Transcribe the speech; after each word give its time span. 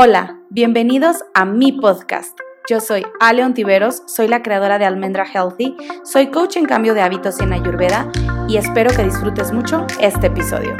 Hola, 0.00 0.38
bienvenidos 0.48 1.24
a 1.34 1.44
mi 1.44 1.72
podcast. 1.72 2.38
Yo 2.70 2.78
soy 2.78 3.04
Ale 3.18 3.44
Ontiveros, 3.44 4.04
soy 4.06 4.28
la 4.28 4.44
creadora 4.44 4.78
de 4.78 4.84
Almendra 4.84 5.26
Healthy, 5.26 5.76
soy 6.04 6.30
coach 6.30 6.56
en 6.56 6.66
cambio 6.66 6.94
de 6.94 7.00
hábitos 7.00 7.40
en 7.40 7.52
Ayurveda 7.52 8.08
y 8.46 8.58
espero 8.58 8.92
que 8.94 9.02
disfrutes 9.02 9.52
mucho 9.52 9.88
este 10.00 10.28
episodio. 10.28 10.76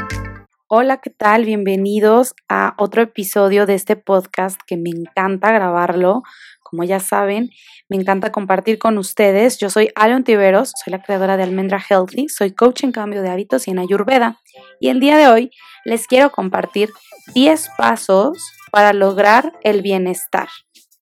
Hola, 0.69 1.01
¿qué 1.01 1.09
tal? 1.09 1.43
Bienvenidos 1.43 2.33
a 2.47 2.75
otro 2.77 3.01
episodio 3.01 3.65
de 3.65 3.73
este 3.73 3.97
podcast 3.97 4.57
que 4.65 4.77
me 4.77 4.89
encanta 4.89 5.51
grabarlo. 5.51 6.23
Como 6.63 6.85
ya 6.85 7.01
saben, 7.01 7.49
me 7.89 7.97
encanta 7.97 8.31
compartir 8.31 8.79
con 8.79 8.97
ustedes. 8.97 9.57
Yo 9.57 9.69
soy 9.69 9.89
Ale 9.95 10.15
Ontiveros, 10.15 10.71
soy 10.81 10.91
la 10.91 11.03
creadora 11.03 11.35
de 11.35 11.43
Almendra 11.43 11.83
Healthy, 11.89 12.29
soy 12.29 12.53
coach 12.53 12.85
en 12.85 12.93
cambio 12.93 13.21
de 13.21 13.29
hábitos 13.29 13.67
y 13.67 13.71
en 13.71 13.79
Ayurveda. 13.79 14.39
Y 14.79 14.87
el 14.87 15.01
día 15.01 15.17
de 15.17 15.27
hoy 15.27 15.51
les 15.83 16.07
quiero 16.07 16.31
compartir 16.31 16.89
10 17.33 17.69
pasos 17.77 18.37
para 18.71 18.93
lograr 18.93 19.53
el 19.63 19.81
bienestar. 19.81 20.47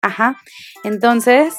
Ajá. 0.02 0.38
Entonces, 0.84 1.56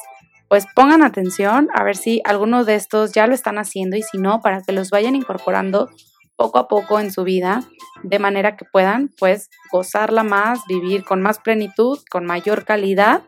pues 0.49 0.67
pongan 0.75 1.03
atención 1.03 1.69
a 1.75 1.85
ver 1.85 1.97
si 1.97 2.23
algunos 2.25 2.67
de 2.67 2.75
estos 2.75 3.13
ya 3.13 3.27
lo 3.27 3.35
están 3.35 3.59
haciendo 3.59 3.97
y 3.97 4.03
si 4.03 4.19
no, 4.19 4.41
para 4.41 4.63
que 4.63 4.73
los 4.73 4.91
vayan 4.91 5.15
incorporando 5.15 5.91
poco 6.37 6.59
a 6.59 6.69
poco 6.69 7.01
en 7.01 7.11
su 7.11 7.25
vida, 7.25 7.65
de 8.05 8.19
manera 8.21 8.57
que 8.57 8.65
puedan 8.65 9.11
pues 9.19 9.51
gozarla 9.73 10.23
más, 10.23 10.61
vivir 10.69 11.05
con 11.05 11.21
más 11.21 11.41
plenitud, 11.41 11.99
con 12.11 12.25
mayor 12.25 12.65
calidad 12.65 13.25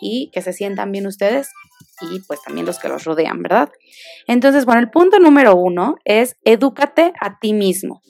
y 0.00 0.30
que 0.32 0.40
se 0.40 0.54
sientan 0.54 0.90
bien 0.90 1.06
ustedes 1.06 1.50
y 2.00 2.20
pues 2.20 2.40
también 2.42 2.66
los 2.66 2.78
que 2.78 2.88
los 2.88 3.04
rodean, 3.04 3.42
¿verdad? 3.42 3.70
Entonces, 4.26 4.64
bueno, 4.64 4.80
el 4.80 4.90
punto 4.90 5.18
número 5.18 5.56
uno 5.56 5.96
es 6.04 6.36
edúcate 6.44 7.12
a 7.20 7.38
ti 7.38 7.52
mismo. 7.52 8.02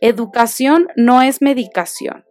Educación 0.00 0.88
no 0.96 1.22
es 1.22 1.42
medicación. 1.42 2.24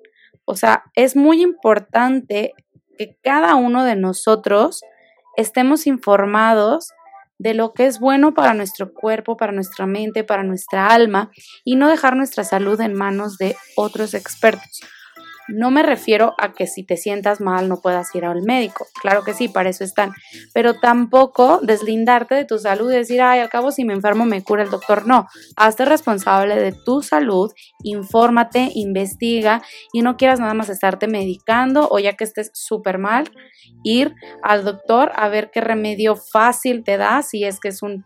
O 0.46 0.56
sea, 0.56 0.84
es 0.96 1.16
muy 1.16 1.42
importante 1.42 2.54
que 2.98 3.18
cada 3.22 3.56
uno 3.56 3.84
de 3.84 3.96
nosotros 3.96 4.82
estemos 5.38 5.88
informados 5.88 6.90
de 7.38 7.54
lo 7.54 7.74
que 7.74 7.86
es 7.86 8.00
bueno 8.00 8.34
para 8.34 8.54
nuestro 8.54 8.94
cuerpo, 8.94 9.38
para 9.38 9.54
nuestra 9.54 9.86
mente, 9.86 10.24
para 10.24 10.44
nuestra 10.44 10.88
alma 10.88 11.32
y 11.64 11.78
no 11.78 11.88
dejar 11.88 12.18
nuestra 12.18 12.44
salud 12.44 12.80
en 12.82 12.94
manos 12.94 13.38
de 13.38 13.56
otros 13.78 14.14
expertos. 14.14 14.82
No 15.52 15.72
me 15.72 15.84
refiero 15.84 16.36
a 16.38 16.54
que 16.54 16.68
si 16.68 16.84
te 16.84 16.96
sientas 16.96 17.42
mal 17.42 17.70
no 17.70 17.82
puedas 17.82 18.14
ir 18.16 18.26
al 18.26 18.44
médico. 18.44 18.86
Claro 19.02 19.24
que 19.24 19.34
sí, 19.34 19.50
para 19.50 19.70
eso 19.70 19.84
están. 19.84 20.14
Pero 20.54 20.76
tampoco 20.76 21.60
deslindarte 21.62 22.36
de 22.36 22.46
tu 22.46 22.60
salud 22.60 22.92
y 22.92 22.96
decir, 22.96 23.22
ay, 23.22 23.40
al 23.40 23.50
cabo 23.50 23.72
si 23.72 23.84
me 23.84 23.94
enfermo 23.94 24.26
me 24.26 24.44
cura 24.44 24.64
el 24.64 24.70
doctor. 24.70 25.08
No, 25.08 25.28
hazte 25.56 25.86
responsable 25.86 26.56
de 26.56 26.72
tu 26.72 27.02
salud, 27.02 27.52
infórmate, 27.84 28.70
investiga 28.74 29.62
y 29.92 30.02
no 30.02 30.18
quieras 30.18 30.40
nada 30.40 30.54
más 30.54 30.70
estarte 30.70 31.08
medicando 31.08 31.88
o 31.90 32.00
ya 32.00 32.14
que 32.14 32.24
estés 32.24 32.52
súper 32.54 32.98
mal, 32.98 33.30
ir 33.84 34.14
al 34.44 34.64
doctor 34.64 35.12
a 35.16 35.30
ver 35.30 35.50
qué 35.52 35.62
remedio 35.62 36.16
fácil 36.16 36.84
te 36.84 36.98
da, 36.98 37.22
si 37.22 37.44
es 37.44 37.60
que 37.60 37.70
es 37.70 37.82
un 37.82 38.06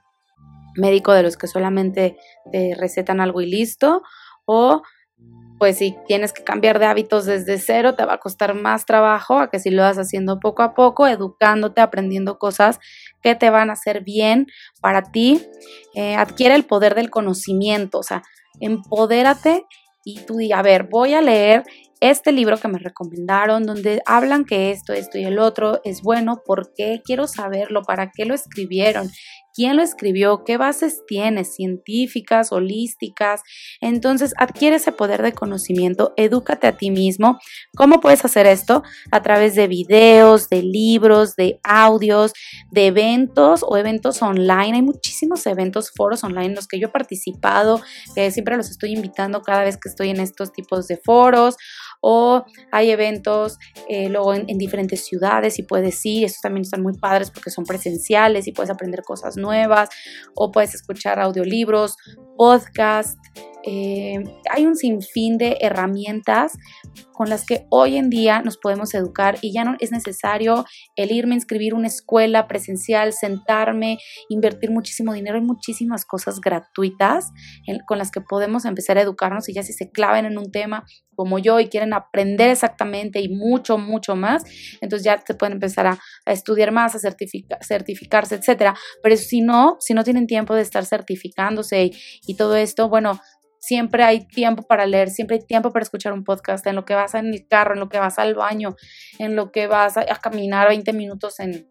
médico 0.76 1.14
de 1.14 1.24
los 1.24 1.38
que 1.38 1.48
solamente 1.48 2.18
te 2.52 2.76
recetan 2.76 3.22
algo 3.22 3.42
y 3.42 3.50
listo, 3.50 4.02
o 4.46 4.82
pues 5.58 5.78
si 5.78 5.96
tienes 6.08 6.34
que 6.34 6.44
cambiar 6.44 6.80
de 6.80 6.86
hábitos 6.86 7.26
desde 7.26 7.58
cero, 7.58 7.96
te 7.96 8.06
va 8.06 8.14
a 8.14 8.20
costar 8.20 8.54
más 8.54 8.86
trabajo 8.86 9.40
a 9.40 9.50
que 9.50 9.60
si 9.60 9.70
lo 9.70 9.84
vas 9.84 9.98
haciendo 9.98 10.40
poco 10.40 10.64
a 10.64 10.74
poco, 10.74 11.08
educándote, 11.08 11.82
aprendiendo 11.82 12.38
cosas 12.38 12.80
que 13.22 13.36
te 13.36 13.50
van 13.50 13.70
a 13.70 13.74
hacer 13.74 14.04
bien 14.04 14.48
para 14.82 15.04
ti. 15.04 15.42
Eh, 15.96 16.16
adquiere 16.16 16.56
el 16.56 16.66
poder 16.66 16.96
del 16.96 17.10
conocimiento, 17.10 18.00
o 18.00 18.04
sea, 18.04 18.24
empodérate 18.60 19.66
y 20.04 20.20
tú 20.26 20.38
digas, 20.38 20.60
a 20.60 20.64
ver, 20.64 20.84
voy 20.90 21.14
a 21.14 21.22
leer 21.22 21.64
este 22.02 22.34
libro 22.34 22.58
que 22.58 22.68
me 22.68 22.80
recomendaron, 22.80 23.66
donde 23.66 24.02
hablan 24.06 24.44
que 24.44 24.72
esto, 24.72 24.92
esto 24.92 25.18
y 25.18 25.24
el 25.24 25.40
otro 25.40 25.80
es 25.86 26.02
bueno, 26.02 26.42
¿por 26.46 26.74
qué? 26.74 27.02
Quiero 27.06 27.28
saberlo, 27.28 27.84
¿para 27.84 28.12
qué 28.12 28.26
lo 28.26 28.34
escribieron? 28.34 29.10
Quién 29.54 29.76
lo 29.76 29.84
escribió, 29.84 30.44
qué 30.44 30.58
bases 30.58 31.04
tiene, 31.08 31.46
científicas, 31.46 32.52
holísticas. 32.52 33.42
Entonces, 33.82 34.34
adquiere 34.38 34.78
ese 34.78 34.92
poder 34.92 35.22
de 35.22 35.34
conocimiento, 35.34 36.14
edúcate 36.18 36.68
a 36.68 36.78
ti 36.78 36.92
mismo. 36.92 37.40
¿Cómo 37.76 38.00
puedes 38.02 38.26
hacer 38.26 38.46
esto? 38.46 38.84
A 39.12 39.22
través 39.22 39.56
de 39.56 39.68
videos, 39.68 40.50
de 40.50 40.64
libros, 40.64 41.36
de 41.36 41.60
audios, 41.64 42.34
de 42.72 42.88
eventos 42.88 43.64
o 43.68 43.78
eventos 43.78 44.22
online. 44.22 44.76
Hay 44.76 44.82
muchísimos 44.82 45.46
eventos, 45.46 45.92
foros 45.96 46.24
online 46.24 46.48
en 46.48 46.56
los 46.56 46.68
que 46.68 46.80
yo 46.80 46.88
he 46.88 46.92
participado, 46.92 47.82
que 48.16 48.32
siempre 48.32 48.58
los 48.58 48.70
estoy 48.70 48.92
invitando 48.92 49.42
cada 49.42 49.64
vez 49.64 49.78
que 49.78 49.90
estoy 49.90 50.10
en 50.10 50.20
estos 50.20 50.52
tipos 50.52 50.88
de 50.88 50.98
foros 50.98 51.56
o 52.06 52.46
hay 52.70 52.92
eventos 52.92 53.58
eh, 53.88 54.10
luego 54.10 54.34
en, 54.34 54.44
en, 54.50 54.58
diferentes 54.58 55.06
ciudades 55.06 55.58
y 55.58 55.64
puedes 55.64 56.06
ir, 56.06 56.26
estos 56.26 56.42
también 56.42 56.64
están 56.64 56.82
muy 56.82 56.98
padres 56.98 57.32
porque 57.32 57.50
son 57.50 57.64
presenciales 57.64 58.46
y 58.46 58.52
puedes 58.52 58.70
aprender 58.70 59.04
cosas 59.04 59.38
nuevas 59.44 59.90
o 60.36 60.52
puedes 60.52 60.74
escuchar 60.74 61.20
audiolibros, 61.20 61.96
podcast, 62.36 63.20
eh, 63.66 64.16
hay 64.50 64.66
un 64.66 64.76
sinfín 64.76 65.38
de 65.38 65.58
herramientas 65.62 66.54
con 67.14 67.30
las 67.30 67.46
que 67.46 67.66
hoy 67.70 67.98
en 67.98 68.10
día 68.10 68.42
nos 68.42 68.58
podemos 68.58 68.94
educar 68.94 69.38
y 69.42 69.54
ya 69.54 69.64
no 69.64 69.76
es 69.80 69.92
necesario 69.92 70.66
el 70.96 71.12
irme 71.12 71.34
a 71.34 71.38
inscribir 71.38 71.74
una 71.74 71.88
escuela 71.88 72.48
presencial, 72.48 73.14
sentarme, 73.14 74.00
invertir 74.30 74.72
muchísimo 74.72 75.14
dinero. 75.14 75.36
Hay 75.36 75.44
muchísimas 75.44 76.06
cosas 76.06 76.42
gratuitas 76.42 77.32
con 77.88 77.98
las 77.98 78.12
que 78.12 78.22
podemos 78.22 78.66
empezar 78.66 78.98
a 78.98 79.02
educarnos 79.02 79.48
y 79.50 79.54
ya 79.54 79.64
si 79.64 79.74
se 79.74 79.92
claven 79.92 80.26
en 80.26 80.38
un 80.38 80.52
tema 80.52 80.86
como 81.16 81.40
yo 81.40 81.60
y 81.60 81.68
quieren 81.68 81.94
aprender 81.94 82.50
exactamente 82.50 83.22
y 83.22 83.30
mucho, 83.30 83.78
mucho 83.78 84.16
más, 84.16 84.44
entonces 84.82 85.06
ya 85.06 85.22
se 85.26 85.36
pueden 85.36 85.54
empezar 85.54 85.88
a, 85.88 86.00
estudiar 86.26 86.72
más, 86.72 86.96
a 86.96 87.00
certificarse, 87.00 88.36
etcétera. 88.36 88.76
Pero 89.02 89.16
si 89.18 89.42
no, 89.42 89.78
si 89.80 89.94
no 89.94 90.04
tienen 90.04 90.28
tiempo 90.28 90.56
de 90.56 90.62
estar 90.62 90.86
certificándose 90.86 91.92
y 92.26 92.36
todo 92.36 92.56
esto, 92.56 92.90
bueno, 92.90 93.20
siempre 93.64 94.04
hay 94.04 94.28
tiempo 94.28 94.64
para 94.64 94.86
leer, 94.86 95.10
siempre 95.10 95.38
hay 95.38 95.46
tiempo 95.46 95.72
para 95.72 95.84
escuchar 95.84 96.12
un 96.12 96.26
podcast, 96.26 96.68
en 96.68 96.76
lo 96.76 96.84
que 96.84 96.96
vas 96.96 97.14
en 97.14 97.28
el 97.28 97.48
carro, 97.48 97.76
en 97.76 97.80
lo 97.80 97.88
que 97.88 97.98
vas 97.98 98.20
al 98.20 98.36
baño, 98.36 98.76
en 99.20 99.38
lo 99.38 99.54
que 99.54 99.68
vas 99.68 99.96
a, 99.96 100.06
caminar 100.22 100.68
20 100.68 100.92
minutos 100.92 101.40
en, 101.40 101.66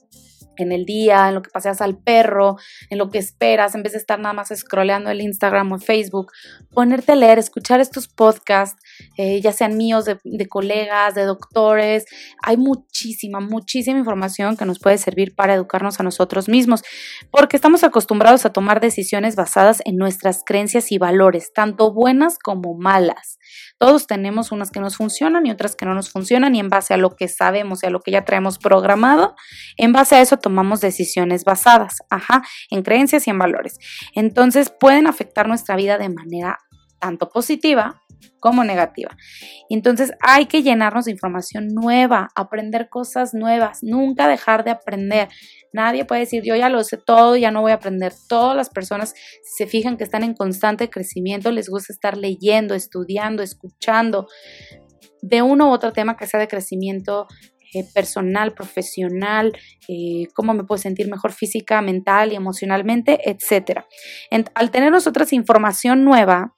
en 0.57 0.73
el 0.73 0.85
día, 0.85 1.29
en 1.29 1.35
lo 1.35 1.43
que 1.43 1.51
paseas 1.51 1.81
al 1.81 1.99
perro, 1.99 2.57
en 2.91 2.99
lo 2.99 3.11
que 3.11 3.19
esperas, 3.19 3.75
en 3.75 3.83
vez 3.83 3.93
de 3.93 3.99
estar 3.99 4.19
nada 4.19 4.33
más 4.33 4.53
scrolleando 4.55 5.11
el 5.11 5.21
Instagram 5.21 5.73
o 5.73 5.79
Facebook, 5.79 6.33
ponerte 6.73 7.13
a 7.13 7.17
leer, 7.17 7.39
escuchar 7.39 7.81
estos 7.81 8.09
podcasts, 8.09 8.81
eh, 9.17 9.41
ya 9.41 9.53
sean 9.53 9.77
míos, 9.77 10.05
de, 10.05 10.49
colegas, 10.49 11.15
de 11.15 11.25
doctores. 11.25 12.05
Hay 12.43 12.57
muchísima, 12.57 13.41
muchísima 13.41 13.99
información 13.99 14.57
que 14.57 14.65
nos 14.65 14.79
puede 14.79 14.99
servir 14.99 15.35
para 15.35 15.55
educarnos 15.55 16.01
a 16.01 16.03
nosotros 16.03 16.49
mismos, 16.49 16.83
porque 17.31 17.57
estamos 17.57 17.85
acostumbrados 17.85 18.45
a 18.47 18.53
tomar 18.53 18.81
decisiones 18.81 19.37
basadas 19.37 19.83
en 19.85 19.97
nuestras 19.97 20.43
creencias 20.45 20.93
y 20.93 20.99
valores, 20.99 21.53
tanto 21.53 21.93
buenas 21.93 22.39
como 22.39 22.75
malas. 22.75 23.39
Todos 23.83 24.07
tenemos 24.07 24.53
unas 24.53 24.71
que 24.71 24.79
nos 24.79 24.95
funcionan 24.97 25.45
y 25.45 25.51
otras 25.51 25.75
que 25.75 25.85
no 25.87 25.93
nos 25.93 26.09
funcionan 26.09 26.55
y 26.55 26.61
en 26.61 26.69
base 26.69 26.95
a 26.95 26.97
lo 26.97 27.17
que 27.17 27.27
sabemos 27.27 27.83
y 27.83 27.87
a 27.87 27.91
lo 27.91 27.99
que 28.01 28.13
ya 28.13 28.25
traemos 28.25 28.59
programado, 28.59 29.35
en 29.77 29.93
base 29.93 30.15
a 30.15 30.21
eso 30.21 30.37
tomamos 30.37 30.81
decisiones 30.81 31.43
basadas, 31.43 31.97
ajá, 32.09 32.45
en 32.71 32.85
creencias 32.85 33.27
y 33.27 33.31
en 33.31 33.41
valores. 33.41 33.81
Entonces 34.15 34.71
pueden 34.71 35.09
afectar 35.09 35.49
nuestra 35.49 35.75
vida 35.75 35.99
de 35.99 36.11
manera 36.11 36.61
tanto 37.01 37.29
positiva 37.31 38.01
como 38.41 38.65
negativa. 38.65 39.17
Entonces 39.69 40.13
hay 40.21 40.47
que 40.47 40.63
llenarnos 40.63 41.05
de 41.05 41.13
información 41.13 41.69
nueva, 41.69 42.29
aprender 42.35 42.89
cosas 42.89 43.35
nuevas, 43.35 43.79
nunca 43.83 44.29
dejar 44.29 44.65
de 44.65 44.73
aprender. 44.73 45.29
Nadie 45.73 46.05
puede 46.05 46.23
decir, 46.23 46.43
yo 46.45 46.55
ya 46.57 46.69
lo 46.69 46.83
sé 46.85 46.99
todo, 46.99 47.37
ya 47.37 47.51
no 47.51 47.63
voy 47.63 47.73
a 47.73 47.77
aprender. 47.77 48.13
Todas 48.29 48.57
las 48.57 48.69
personas, 48.69 49.15
si 49.43 49.65
se 49.65 49.67
fijan 49.67 49.97
que 49.97 50.05
están 50.05 50.23
en 50.23 50.35
constante 50.35 50.91
crecimiento, 50.91 51.51
les 51.51 51.69
gusta 51.69 51.93
estar 51.93 52.17
leyendo, 52.17 52.75
estudiando, 52.75 53.43
escuchando 53.43 54.27
de 55.23 55.41
uno 55.41 55.69
u 55.69 55.73
otro 55.73 55.93
tema 55.93 56.17
que 56.17 56.27
sea 56.27 56.41
de 56.41 56.49
crecimiento 56.49 57.27
eh, 57.75 57.85
personal, 57.95 58.53
profesional, 58.53 59.57
eh, 59.89 60.27
cómo 60.35 60.53
me 60.53 60.65
puedo 60.65 60.79
sentir 60.79 61.09
mejor 61.09 61.33
física, 61.33 61.81
mental 61.81 62.33
y 62.33 62.37
emocionalmente, 62.37 63.31
etc. 63.31 63.85
al 64.55 64.71
tener 64.71 64.93
nosotras 64.93 65.33
información 65.33 66.05
nueva, 66.05 66.55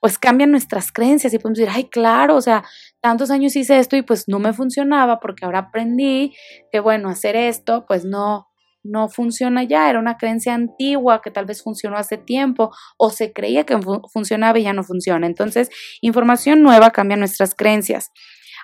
pues 0.00 0.18
cambian 0.18 0.50
nuestras 0.50 0.92
creencias 0.92 1.32
y 1.34 1.38
podemos 1.38 1.58
decir, 1.58 1.72
ay, 1.74 1.84
claro, 1.84 2.36
o 2.36 2.40
sea, 2.40 2.64
tantos 3.00 3.30
años 3.30 3.56
hice 3.56 3.78
esto 3.78 3.96
y 3.96 4.02
pues 4.02 4.28
no 4.28 4.38
me 4.38 4.52
funcionaba 4.52 5.20
porque 5.20 5.44
ahora 5.44 5.58
aprendí 5.58 6.34
que, 6.70 6.80
bueno, 6.80 7.08
hacer 7.08 7.36
esto, 7.36 7.84
pues 7.86 8.04
no, 8.04 8.48
no 8.82 9.08
funciona 9.08 9.64
ya, 9.64 9.90
era 9.90 9.98
una 9.98 10.16
creencia 10.16 10.54
antigua 10.54 11.20
que 11.22 11.30
tal 11.30 11.46
vez 11.46 11.62
funcionó 11.62 11.96
hace 11.96 12.16
tiempo 12.16 12.70
o 12.96 13.10
se 13.10 13.32
creía 13.32 13.64
que 13.64 13.78
funcionaba 14.12 14.58
y 14.58 14.64
ya 14.64 14.72
no 14.72 14.84
funciona. 14.84 15.26
Entonces, 15.26 15.68
información 16.00 16.62
nueva 16.62 16.90
cambia 16.90 17.16
nuestras 17.16 17.54
creencias. 17.54 18.10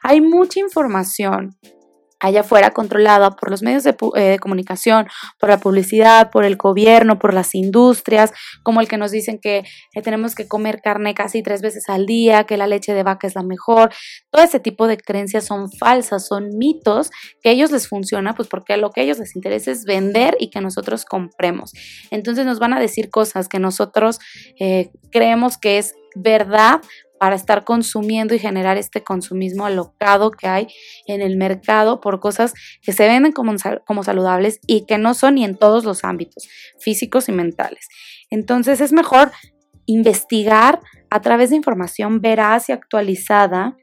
Hay 0.03 0.21
mucha 0.21 0.61
información 0.61 1.57
allá 2.21 2.41
afuera 2.41 2.71
controlada 2.71 3.31
por 3.33 3.51
los 3.51 3.63
medios 3.63 3.85
de, 3.85 3.95
eh, 4.17 4.39
comunicación, 4.41 5.07
por 5.39 5.49
la 5.51 5.59
publicidad, 5.59 6.31
por 6.31 6.45
el 6.45 6.57
gobierno, 6.57 7.19
por 7.19 7.35
las 7.35 7.55
industrias, 7.55 8.33
como 8.63 8.81
el 8.81 8.89
que 8.89 8.97
nos 8.97 9.11
dicen 9.11 9.39
que 9.39 9.65
tenemos 10.03 10.35
que 10.35 10.49
comer 10.49 10.81
carne 10.81 11.15
casi 11.15 11.43
tres 11.43 11.63
veces 11.63 11.89
al 11.89 12.07
día, 12.07 12.45
que 12.45 12.57
la 12.57 12.67
leche 12.67 12.95
de 12.95 13.03
vaca 13.03 13.27
es 13.27 13.35
la 13.35 13.43
mejor. 13.43 13.93
Todo 14.31 14.43
ese 14.43 14.61
tipo 14.61 14.87
de 14.87 14.97
creencias 14.97 15.45
son 15.45 15.71
falsas, 15.71 16.27
son 16.27 16.49
mitos 16.57 17.11
que 17.43 17.51
a 17.51 17.53
ellos 17.53 17.71
les 17.71 17.89
funciona, 17.89 18.35
pues 18.35 18.49
porque 18.49 18.77
lo 18.77 18.91
que 18.91 19.01
a 19.03 19.05
ellos 19.05 19.19
les 19.19 19.37
interesa 19.37 19.71
es 19.71 19.85
vender 19.85 20.37
y 20.41 20.51
que 20.51 20.61
nosotros 20.61 21.05
compremos. 21.05 21.73
Entonces 22.11 22.47
nos 22.47 22.59
van 22.59 22.73
a 22.73 22.81
decir 22.81 23.11
cosas 23.11 23.49
que 23.49 23.59
nosotros 23.59 24.19
eh, 24.59 24.91
creemos 25.11 25.59
que 25.59 25.79
es 25.79 25.95
verdad 26.15 26.81
para 27.25 27.37
estar 27.37 27.65
consumiendo 27.65 28.35
y 28.35 28.39
generar 28.39 28.77
este 28.77 29.03
consumismo 29.03 29.65
alocado 29.65 30.31
que 30.31 30.47
hay 30.47 30.67
en 31.07 31.23
el 31.23 31.39
mercado 31.39 32.03
por 32.03 32.21
cosas 32.21 32.53
que 32.83 32.93
se 32.93 33.09
venden 33.09 33.33
como, 33.33 33.55
como 33.87 34.03
saludables 34.03 34.61
y 34.67 34.85
que 34.85 34.99
no 34.99 35.15
son 35.15 35.37
ni 35.37 35.45
en 35.47 35.57
todos 35.57 35.87
los 35.87 36.05
ámbitos, 36.05 36.47
físicos 36.79 37.31
y 37.31 37.33
mentales. 37.33 37.89
Entonces 38.29 38.83
es 38.83 38.93
mejor 38.93 39.33
investigar 39.87 40.81
a 41.09 41.23
través 41.23 41.49
de 41.49 41.57
información 41.57 42.21
veraz 42.21 42.69
y 42.69 42.73
actualizada 42.73 43.75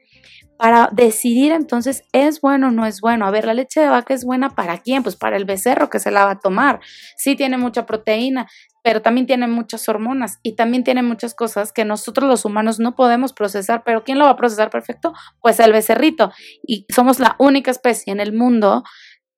para 0.62 0.90
decidir 0.92 1.50
entonces 1.50 2.04
es 2.12 2.40
bueno 2.40 2.68
o 2.68 2.70
no 2.70 2.86
es 2.86 3.00
bueno. 3.00 3.26
A 3.26 3.32
ver, 3.32 3.46
la 3.46 3.52
leche 3.52 3.80
de 3.80 3.88
vaca 3.88 4.14
es 4.14 4.24
buena 4.24 4.50
para 4.50 4.78
quién? 4.78 5.02
Pues 5.02 5.16
para 5.16 5.36
el 5.36 5.44
becerro 5.44 5.90
que 5.90 5.98
se 5.98 6.12
la 6.12 6.24
va 6.24 6.30
a 6.30 6.38
tomar. 6.38 6.78
Sí 7.16 7.34
tiene 7.34 7.58
mucha 7.58 7.84
proteína, 7.84 8.48
pero 8.84 9.02
también 9.02 9.26
tiene 9.26 9.48
muchas 9.48 9.88
hormonas 9.88 10.38
y 10.44 10.54
también 10.54 10.84
tiene 10.84 11.02
muchas 11.02 11.34
cosas 11.34 11.72
que 11.72 11.84
nosotros 11.84 12.28
los 12.28 12.44
humanos 12.44 12.78
no 12.78 12.94
podemos 12.94 13.32
procesar, 13.32 13.82
pero 13.84 14.04
¿quién 14.04 14.20
lo 14.20 14.26
va 14.26 14.30
a 14.30 14.36
procesar 14.36 14.70
perfecto? 14.70 15.12
Pues 15.40 15.58
el 15.58 15.72
becerrito. 15.72 16.30
Y 16.64 16.86
somos 16.94 17.18
la 17.18 17.34
única 17.40 17.72
especie 17.72 18.12
en 18.12 18.20
el 18.20 18.32
mundo 18.32 18.84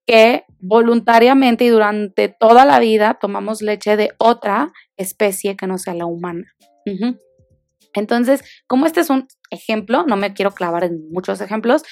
que 0.07 0.45
voluntariamente 0.59 1.65
y 1.65 1.69
durante 1.69 2.29
toda 2.29 2.67
la 2.67 2.79
vida 2.81 3.17
tomamos 3.19 3.63
leche 3.63 3.97
de 3.97 4.11
otra 4.19 4.75
especie 4.99 5.57
que 5.57 5.67
no 5.67 5.79
sea 5.79 5.95
la 5.95 6.05
humana. 6.05 6.45
Entonces, 7.95 8.43
como 8.67 8.87
este 8.87 9.01
es 9.01 9.11
un 9.11 9.27
ejemplo, 9.51 10.05
no 10.07 10.17
me 10.17 10.35
quiero 10.35 10.53
clavar 10.53 10.85
en 10.85 11.11
muchos 11.11 11.41
ejemplos, 11.41 11.83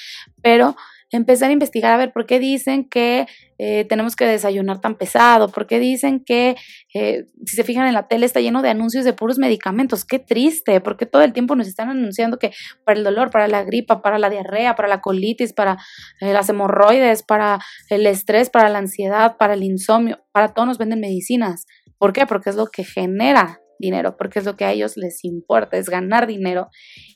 pero 0.42 0.76
empezar 1.12 1.50
a 1.50 1.52
investigar 1.52 1.92
a 1.92 1.98
ver 1.98 2.12
por 2.12 2.26
qué 2.26 2.38
dicen 2.38 2.88
que 2.88 3.26
eh, 3.58 3.84
tenemos 3.84 4.16
que 4.16 4.24
desayunar 4.24 4.80
tan 4.80 4.96
pesado, 4.96 5.48
por 5.48 5.66
qué 5.66 5.78
dicen 5.78 6.24
que, 6.24 6.56
eh, 6.94 7.26
si 7.44 7.56
se 7.56 7.64
fijan 7.64 7.86
en 7.86 7.92
la 7.92 8.08
tele, 8.08 8.26
está 8.26 8.40
lleno 8.40 8.62
de 8.62 8.70
anuncios 8.70 9.04
de 9.04 9.12
puros 9.12 9.38
medicamentos. 9.38 10.04
Qué 10.04 10.18
triste, 10.18 10.80
porque 10.80 11.06
todo 11.06 11.22
el 11.22 11.32
tiempo 11.32 11.54
nos 11.54 11.68
están 11.68 11.90
anunciando 11.90 12.38
que 12.38 12.52
para 12.84 12.98
el 12.98 13.04
dolor, 13.04 13.30
para 13.30 13.46
la 13.46 13.62
gripa, 13.62 14.02
para 14.02 14.18
la 14.18 14.30
diarrea, 14.30 14.74
para 14.74 14.88
la 14.88 15.00
colitis, 15.00 15.52
para 15.52 15.76
eh, 16.20 16.32
las 16.32 16.48
hemorroides, 16.48 17.22
para 17.22 17.60
el 17.90 18.06
estrés, 18.06 18.50
para 18.50 18.70
la 18.70 18.78
ansiedad, 18.78 19.36
para 19.36 19.54
el 19.54 19.62
insomnio, 19.62 20.18
para 20.32 20.54
todo 20.54 20.66
nos 20.66 20.78
venden 20.78 21.00
medicinas. 21.00 21.66
¿Por 21.98 22.12
qué? 22.12 22.26
Porque 22.26 22.50
es 22.50 22.56
lo 22.56 22.66
que 22.66 22.84
genera 22.84 23.61
dinero, 23.78 24.16
porque 24.16 24.38
es 24.38 24.44
lo 24.44 24.56
que 24.56 24.64
a 24.64 24.72
ellos 24.72 24.96
les 24.96 25.24
importa, 25.24 25.76
es 25.76 25.88
ganar 25.88 26.26
dinero 26.26 26.68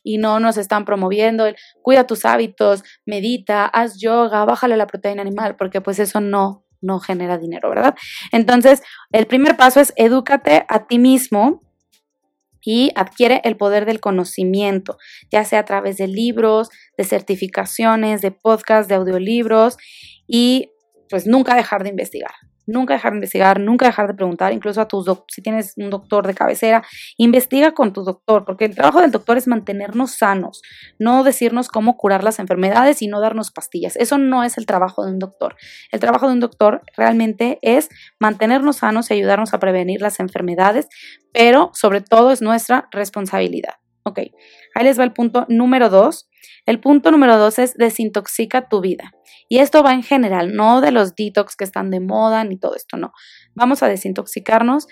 y 0.03 0.19
no 0.19 0.41
nos 0.41 0.56
están 0.56 0.85
promoviendo 0.85 1.47
el 1.47 1.56
cuida 1.82 2.06
tus 2.06 2.25
hábitos, 2.25 2.82
medita, 3.05 3.67
haz 3.67 3.99
yoga, 4.00 4.44
bájale 4.44 4.76
la 4.76 4.87
proteína 4.87 5.23
animal, 5.23 5.56
porque 5.56 5.81
pues 5.81 5.99
eso 5.99 6.20
no 6.20 6.67
no 6.82 7.00
genera 7.00 7.38
dinero, 7.38 7.70
¿verdad? 7.70 7.94
Entonces, 8.32 8.82
el 9.11 9.26
primer 9.26 9.56
paso 9.56 9.81
es 9.81 9.93
edúcate 9.97 10.64
a 10.69 10.87
ti 10.87 10.99
mismo 10.99 11.62
y 12.62 12.91
adquiere 12.97 13.41
el 13.44 13.56
poder 13.56 13.87
del 13.87 14.00
conocimiento, 14.00 14.99
ya 15.31 15.44
sea 15.44 15.61
a 15.61 15.64
través 15.64 15.97
de 15.99 16.08
libros, 16.08 16.69
de 16.99 17.05
certificaciones, 17.05 18.23
de 18.23 18.32
podcasts, 18.32 18.88
de 18.88 18.97
audiolibros 18.97 19.76
y 20.26 20.73
pues 21.08 21.26
nunca 21.26 21.55
dejar 21.55 21.85
de 21.85 21.91
investigar. 21.91 22.32
Nunca 22.67 22.95
dejar 22.95 23.13
de 23.13 23.19
investigar, 23.19 23.61
nunca 23.61 23.87
dejar 23.87 24.09
de 24.09 24.15
preguntar, 24.15 24.53
incluso 24.53 24.81
a 24.81 24.89
tus 24.89 25.07
si 25.29 25.41
tienes 25.41 25.75
un 25.77 25.91
doctor 25.91 26.27
de 26.27 26.35
cabecera, 26.35 26.85
investiga 27.17 27.73
con 27.73 27.93
tu 27.93 28.03
doctor, 28.03 28.45
porque 28.45 28.65
el 28.65 28.75
trabajo 28.75 29.01
del 29.01 29.13
doctor 29.13 29.37
es 29.39 29.47
mantenernos 29.47 30.17
sanos, 30.17 30.63
no 30.99 31.23
decirnos 31.23 31.69
cómo 31.69 31.97
curar 31.97 32.25
las 32.25 32.39
enfermedades 32.39 33.03
y 33.03 33.07
no 33.07 33.21
darnos 33.21 33.51
pastillas. 33.51 33.97
Eso 33.97 34.19
no 34.19 34.43
es 34.43 34.59
el 34.59 34.67
trabajo 34.67 35.05
de 35.05 35.13
un 35.13 35.19
doctor. 35.19 35.57
El 35.93 36.01
trabajo 36.01 36.27
de 36.27 36.33
un 36.33 36.41
doctor 36.41 36.83
realmente 36.97 37.59
es 37.63 37.89
mantenernos 38.19 38.77
sanos 38.77 39.11
y 39.11 39.15
ayudarnos 39.15 39.55
a 39.55 39.61
prevenir 39.61 40.01
las 40.03 40.21
enfermedades, 40.21 40.89
pero 41.33 41.71
sobre 41.75 42.01
todo 42.01 42.31
es 42.33 42.43
nuestra 42.43 42.89
responsabilidad. 42.91 43.75
Ok, 44.03 44.21
ahí 44.75 44.85
les 44.85 44.99
va 44.99 45.05
el 45.05 45.13
punto 45.13 45.47
número 45.49 45.89
dos. 45.89 46.29
El 46.66 46.81
punto 46.81 47.10
número 47.10 47.38
dos 47.38 47.58
es 47.58 47.75
desintoxica 47.75 48.69
tu 48.69 48.81
vida. 48.81 49.12
Y 49.48 49.58
esto 49.58 49.82
va 49.82 49.93
en 49.93 50.02
general, 50.02 50.54
no 50.54 50.81
de 50.81 50.90
los 50.90 51.14
detox 51.14 51.56
que 51.56 51.64
están 51.64 51.90
de 51.90 52.00
moda 52.00 52.44
ni 52.44 52.58
todo 52.58 52.75
esto, 52.75 52.96
no. 52.96 53.12
Vamos 53.54 53.82
a 53.82 53.88
desintoxicarnos 53.88 54.87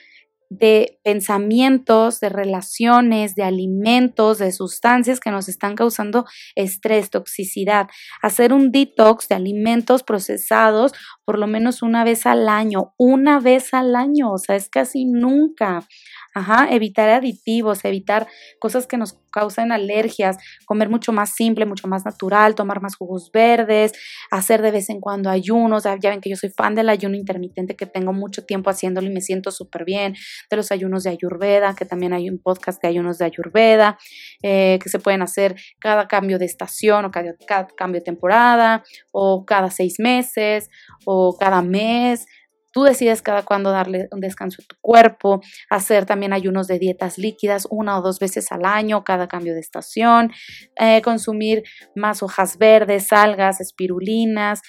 de 0.59 1.01
pensamientos, 1.03 2.21
de 2.21 2.29
relaciones, 2.29 3.35
de 3.35 3.43
alimentos, 3.43 4.39
de 4.39 4.53
sustancias 4.53 5.21
que 5.21 5.31
nos 5.31 5.49
están 5.49 5.75
causando 5.75 6.25
estrés, 6.55 7.11
toxicidad. 7.11 7.89
Hacer 8.23 8.53
un 8.53 8.71
detox 8.71 9.29
de 9.29 9.35
alimentos 9.35 10.03
procesados 10.03 10.93
por 11.25 11.39
lo 11.39 11.47
menos 11.47 11.83
una 11.83 12.05
vez 12.05 12.27
al 12.27 12.49
año, 12.49 12.93
una 12.99 13.41
vez 13.41 13.73
al 13.73 13.97
año, 13.97 14.31
o 14.33 14.39
sea, 14.39 14.57
es 14.57 14.69
casi 14.69 15.07
nunca. 15.07 15.87
Ajá, 16.35 16.69
evitar 16.71 17.09
aditivos, 17.11 17.85
evitar 17.85 18.27
cosas 18.59 18.87
que 18.89 18.97
nos 18.97 19.21
causen 19.31 19.73
alergias, 19.73 20.37
comer 20.67 20.89
mucho 20.89 21.13
más 21.13 21.31
simple, 21.31 21.65
mucho 21.65 21.87
más 21.87 22.05
natural, 22.05 22.55
tomar 22.57 22.81
más 22.83 22.97
jugos 22.97 23.31
verdes, 23.33 23.93
hacer 24.31 24.61
de 24.61 24.73
vez 24.73 24.91
en 24.91 25.01
cuando 25.01 25.31
ayunos. 25.31 25.85
Ya 25.85 26.11
ven 26.11 26.21
que 26.21 26.31
yo 26.31 26.37
soy 26.37 26.51
fan 26.51 26.75
del 26.75 26.89
ayuno 26.89 27.17
intermitente, 27.17 27.77
que 27.77 27.87
tengo 27.87 28.13
mucho 28.13 28.45
tiempo 28.45 28.69
haciéndolo 28.69 29.09
y 29.09 29.13
me 29.13 29.21
siento 29.21 29.51
súper 29.53 29.85
bien. 29.85 30.15
De 30.51 30.57
los 30.57 30.71
ayunos 30.73 31.05
de 31.05 31.11
Ayurveda, 31.11 31.75
que 31.75 31.85
también 31.85 32.13
hay 32.13 32.29
un 32.29 32.39
podcast 32.39 32.81
de 32.83 32.89
ayunos 32.89 33.19
de 33.19 33.25
Ayurveda, 33.25 33.99
eh, 34.43 34.79
que 34.83 34.89
se 34.89 34.99
pueden 34.99 35.23
hacer 35.23 35.57
cada 35.81 36.09
cambio 36.09 36.39
de 36.39 36.45
estación 36.45 37.05
o 37.05 37.11
cada, 37.11 37.35
cambio 37.77 38.01
de 38.01 38.05
temporada, 38.05 38.85
o 39.13 39.45
cada 39.45 39.71
seis 39.71 39.97
meses, 39.99 40.69
o 41.05 41.37
cada 41.39 41.63
mes. 41.63 42.27
Tú 42.75 42.83
decides 42.83 43.23
cada 43.23 43.43
cuándo 43.43 43.71
darle 43.71 44.09
un 44.11 44.19
descanso 44.19 44.61
a 44.61 44.67
tu 44.67 44.75
cuerpo, 44.81 45.41
hacer 45.71 46.07
también 46.07 46.33
ayunos 46.33 46.67
de 46.67 46.81
dietas 46.81 47.19
líquidas 47.19 47.69
una 47.71 47.97
o 47.97 48.03
dos 48.03 48.19
veces 48.19 48.51
al 48.51 48.65
año, 48.65 49.05
cada 49.05 49.29
cambio 49.29 49.55
de 49.55 49.61
estación, 49.61 50.33
eh, 50.81 51.01
consumir 51.03 51.63
más 51.95 52.25
hojas 52.25 52.59
verdes, 52.59 53.13
algas, 53.13 53.61
espirulinas, 53.61 54.61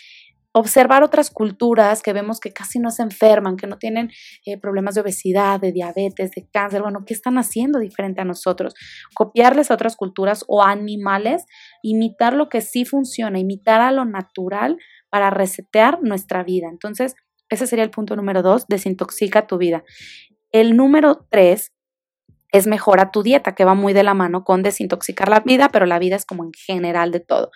observar 0.57 1.03
otras 1.03 1.31
culturas 1.31 2.01
que 2.01 2.13
vemos 2.13 2.39
que 2.39 2.53
casi 2.53 2.79
no 2.79 2.89
se 2.89 3.03
enferman, 3.03 3.57
que 3.57 3.67
no 3.67 3.77
tienen 3.77 4.09
eh, 4.45 4.57
problemas 4.57 4.95
de 4.95 5.01
obesidad, 5.01 5.59
de 5.59 5.73
diabetes, 5.73 6.31
de 6.31 6.47
cáncer, 6.49 6.81
bueno, 6.81 7.03
¿qué 7.05 7.13
están 7.13 7.37
haciendo 7.37 7.77
diferente 7.77 8.21
a 8.21 8.25
nosotros? 8.25 8.73
Copiarles 9.13 9.69
a 9.69 9.73
otras 9.73 9.97
culturas 9.97 10.45
o 10.47 10.63
animales, 10.63 11.43
imitar 11.83 12.33
lo 12.33 12.47
que 12.47 12.61
sí 12.61 12.85
funciona, 12.85 13.37
imitar 13.37 13.81
a 13.81 13.91
lo 13.91 14.05
natural 14.05 14.77
para 15.09 15.29
resetear 15.29 16.01
nuestra 16.01 16.41
vida. 16.45 16.69
Entonces, 16.69 17.15
ese 17.49 17.67
sería 17.67 17.83
el 17.83 17.91
punto 17.91 18.15
número 18.15 18.41
dos, 18.41 18.65
desintoxica 18.69 19.47
tu 19.47 19.57
vida. 19.57 19.83
El 20.53 20.77
número 20.77 21.27
tres 21.29 21.73
es 22.53 22.65
mejora 22.65 23.11
tu 23.11 23.23
dieta, 23.23 23.55
que 23.55 23.65
va 23.65 23.73
muy 23.73 23.91
de 23.91 24.03
la 24.03 24.13
mano 24.13 24.45
con 24.45 24.63
desintoxicar 24.63 25.27
la 25.27 25.41
vida, 25.41 25.67
pero 25.67 25.85
la 25.85 25.99
vida 25.99 26.15
es 26.15 26.25
como 26.25 26.45
en 26.45 26.53
general 26.53 27.11
de 27.11 27.19
todo. 27.19 27.51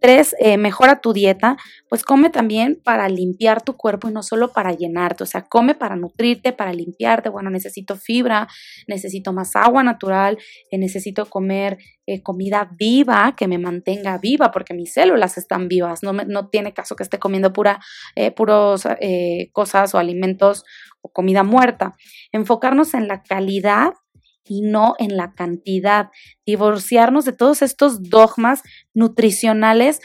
Tres, 0.00 0.34
eh, 0.38 0.56
mejora 0.56 1.00
tu 1.00 1.12
dieta, 1.12 1.56
pues 1.88 2.02
come 2.04 2.30
también 2.30 2.80
para 2.82 3.08
limpiar 3.08 3.62
tu 3.62 3.76
cuerpo 3.76 4.08
y 4.08 4.12
no 4.12 4.22
solo 4.22 4.52
para 4.52 4.72
llenarte, 4.72 5.24
o 5.24 5.26
sea, 5.26 5.42
come 5.42 5.74
para 5.74 5.96
nutrirte, 5.96 6.52
para 6.52 6.72
limpiarte, 6.72 7.28
bueno, 7.28 7.50
necesito 7.50 7.96
fibra, 7.96 8.48
necesito 8.86 9.32
más 9.32 9.56
agua 9.56 9.82
natural, 9.82 10.38
eh, 10.70 10.78
necesito 10.78 11.26
comer 11.26 11.78
eh, 12.06 12.22
comida 12.22 12.70
viva 12.78 13.34
que 13.36 13.46
me 13.46 13.58
mantenga 13.58 14.18
viva 14.18 14.50
porque 14.50 14.74
mis 14.74 14.92
células 14.92 15.36
están 15.36 15.68
vivas, 15.68 16.02
no, 16.02 16.12
no 16.12 16.48
tiene 16.48 16.72
caso 16.72 16.96
que 16.96 17.02
esté 17.02 17.18
comiendo 17.18 17.52
pura, 17.52 17.78
puros 18.34 18.86
cosas 19.52 19.94
o 19.94 19.98
alimentos 19.98 20.64
o 21.02 21.10
comida 21.10 21.42
muerta. 21.42 21.94
Enfocarnos 22.32 22.94
en 22.94 23.08
la 23.08 23.22
calidad 23.22 23.92
y 24.44 24.62
no 24.62 24.94
en 24.98 25.16
la 25.16 25.32
cantidad. 25.34 26.10
Divorciarnos 26.44 27.24
de 27.24 27.32
todos 27.32 27.62
estos 27.62 28.02
dogmas 28.10 28.62
nutricionales 28.94 30.00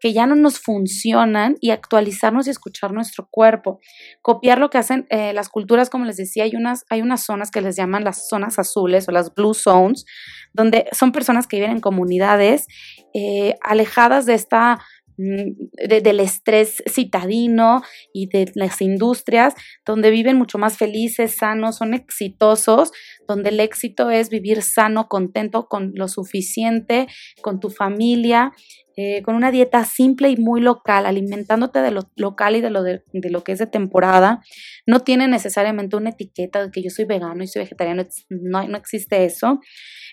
que 0.00 0.12
ya 0.12 0.26
no 0.26 0.34
nos 0.34 0.60
funcionan 0.60 1.56
y 1.60 1.70
actualizarnos 1.70 2.46
y 2.46 2.50
escuchar 2.50 2.92
nuestro 2.92 3.28
cuerpo. 3.30 3.80
Copiar 4.20 4.58
lo 4.58 4.70
que 4.70 4.78
hacen 4.78 5.06
eh, 5.10 5.32
las 5.32 5.48
culturas, 5.48 5.90
como 5.90 6.04
les 6.04 6.16
decía, 6.16 6.44
hay 6.44 6.54
unas, 6.54 6.84
hay 6.90 7.02
unas 7.02 7.24
zonas 7.24 7.50
que 7.50 7.60
les 7.60 7.76
llaman 7.76 8.04
las 8.04 8.28
zonas 8.28 8.58
azules 8.58 9.08
o 9.08 9.12
las 9.12 9.34
blue 9.34 9.54
zones, 9.54 10.04
donde 10.52 10.86
son 10.92 11.12
personas 11.12 11.46
que 11.46 11.56
viven 11.56 11.72
en 11.72 11.80
comunidades 11.80 12.66
eh, 13.14 13.54
alejadas 13.62 14.26
de 14.26 14.34
esta 14.34 14.80
Mm, 15.18 15.52
del 15.88 16.20
estrés 16.20 16.82
citadino 16.88 17.82
y 18.14 18.28
de 18.28 18.50
las 18.54 18.80
industrias, 18.80 19.54
donde 19.84 20.10
viven 20.10 20.38
mucho 20.38 20.58
más 20.58 20.78
felices, 20.78 21.36
sanos, 21.36 21.76
son 21.76 21.92
exitosos, 21.92 22.92
donde 23.28 23.50
el 23.50 23.60
éxito 23.60 24.10
es 24.10 24.30
vivir 24.30 24.62
sano, 24.62 25.08
contento, 25.08 25.68
con 25.68 25.92
lo 25.94 26.08
suficiente, 26.08 27.08
con 27.42 27.60
tu 27.60 27.68
familia, 27.68 28.52
eh, 28.96 29.22
con 29.22 29.34
una 29.34 29.50
dieta 29.50 29.84
simple 29.84 30.30
y 30.30 30.36
muy 30.36 30.60
local, 30.60 31.06
alimentándote 31.06 31.80
de 31.80 31.90
lo 31.90 32.10
local 32.16 32.56
y 32.56 32.60
de 32.60 32.70
lo, 32.70 32.82
de, 32.82 33.02
lo 33.12 33.42
que 33.42 33.52
es 33.52 33.58
de 33.58 33.66
temporada. 33.66 34.40
No 34.86 35.00
tiene 35.00 35.28
necesariamente 35.28 35.96
una 35.96 36.10
etiqueta 36.10 36.64
de 36.64 36.70
que 36.70 36.82
yo 36.82 36.90
soy 36.90 37.04
vegano 37.06 37.42
y 37.42 37.46
soy 37.46 37.62
vegetariano, 37.62 38.06
no, 38.28 38.66
no 38.66 38.76
existe 38.76 39.24
eso. 39.24 39.60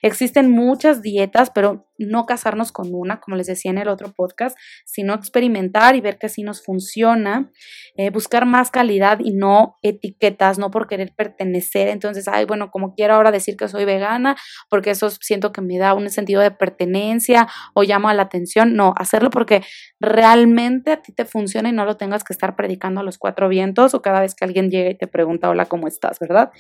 Existen 0.02 0.52
muchas 0.52 1.02
dietas, 1.02 1.52
pero 1.54 1.90
no 1.98 2.26
casarnos 2.26 2.72
con 2.72 2.94
una, 2.94 3.20
como 3.20 3.36
les 3.36 3.48
decía 3.48 3.72
en 3.72 3.78
el 3.78 3.90
otro 3.90 4.12
podcast, 4.14 4.58
sino 4.86 5.14
experimentar 5.14 5.96
y 5.96 6.02
ver 6.02 6.18
que 6.18 6.28
así 6.28 6.44
nos 6.44 6.64
funciona, 6.64 7.52
eh, 7.96 8.10
buscar 8.10 8.46
más 8.46 8.72
calidad 8.72 9.20
y 9.20 9.32
no 9.32 9.76
etiquetas, 9.82 10.58
no 10.58 10.72
por 10.72 10.88
querer 10.88 11.14
pertenecer. 11.16 11.90
Entonces, 11.90 12.28
ay, 12.28 12.46
bueno, 12.46 12.72
como 12.72 12.94
quiero 12.96 13.16
ahora 13.16 13.32
decir 13.32 13.58
que 13.58 13.68
soy 13.68 13.86
vegana, 13.86 14.36
porque 14.70 14.92
eso 14.92 15.10
siento 15.10 15.52
que 15.52 15.62
me 15.62 15.78
da 15.78 15.94
un 15.94 16.10
sentido 16.10 16.42
de 16.42 16.52
pertenencia 16.52 17.48
o 17.74 17.84
llamo 17.84 18.10
a 18.10 18.14
la 18.14 18.24
atención. 18.24 18.76
No, 18.76 18.94
hacerlo 18.98 19.30
porque 19.30 19.62
realmente 20.00 20.94
a 20.94 21.02
ti 21.02 21.12
te 21.12 21.26
funciona 21.26 21.70
y 21.70 21.74
no 21.74 21.86
lo 21.86 21.98
tengas 21.98 22.24
que 22.24 22.34
estar 22.34 22.56
predicando 22.56 23.02
a 23.02 23.04
los 23.04 23.18
cuatro 23.18 23.50
vientos 23.50 23.94
o 23.94 24.02
cada 24.02 24.22
vez 24.22 24.36
que 24.36 24.46
alguien 24.46 24.70
llega 24.70 24.90
y 24.90 24.98
te 24.98 25.08
pregunta, 25.08 25.50
hola, 25.50 25.66
¿cómo 25.66 25.88
estás? 25.88 26.20
¿Verdad? 26.20 26.52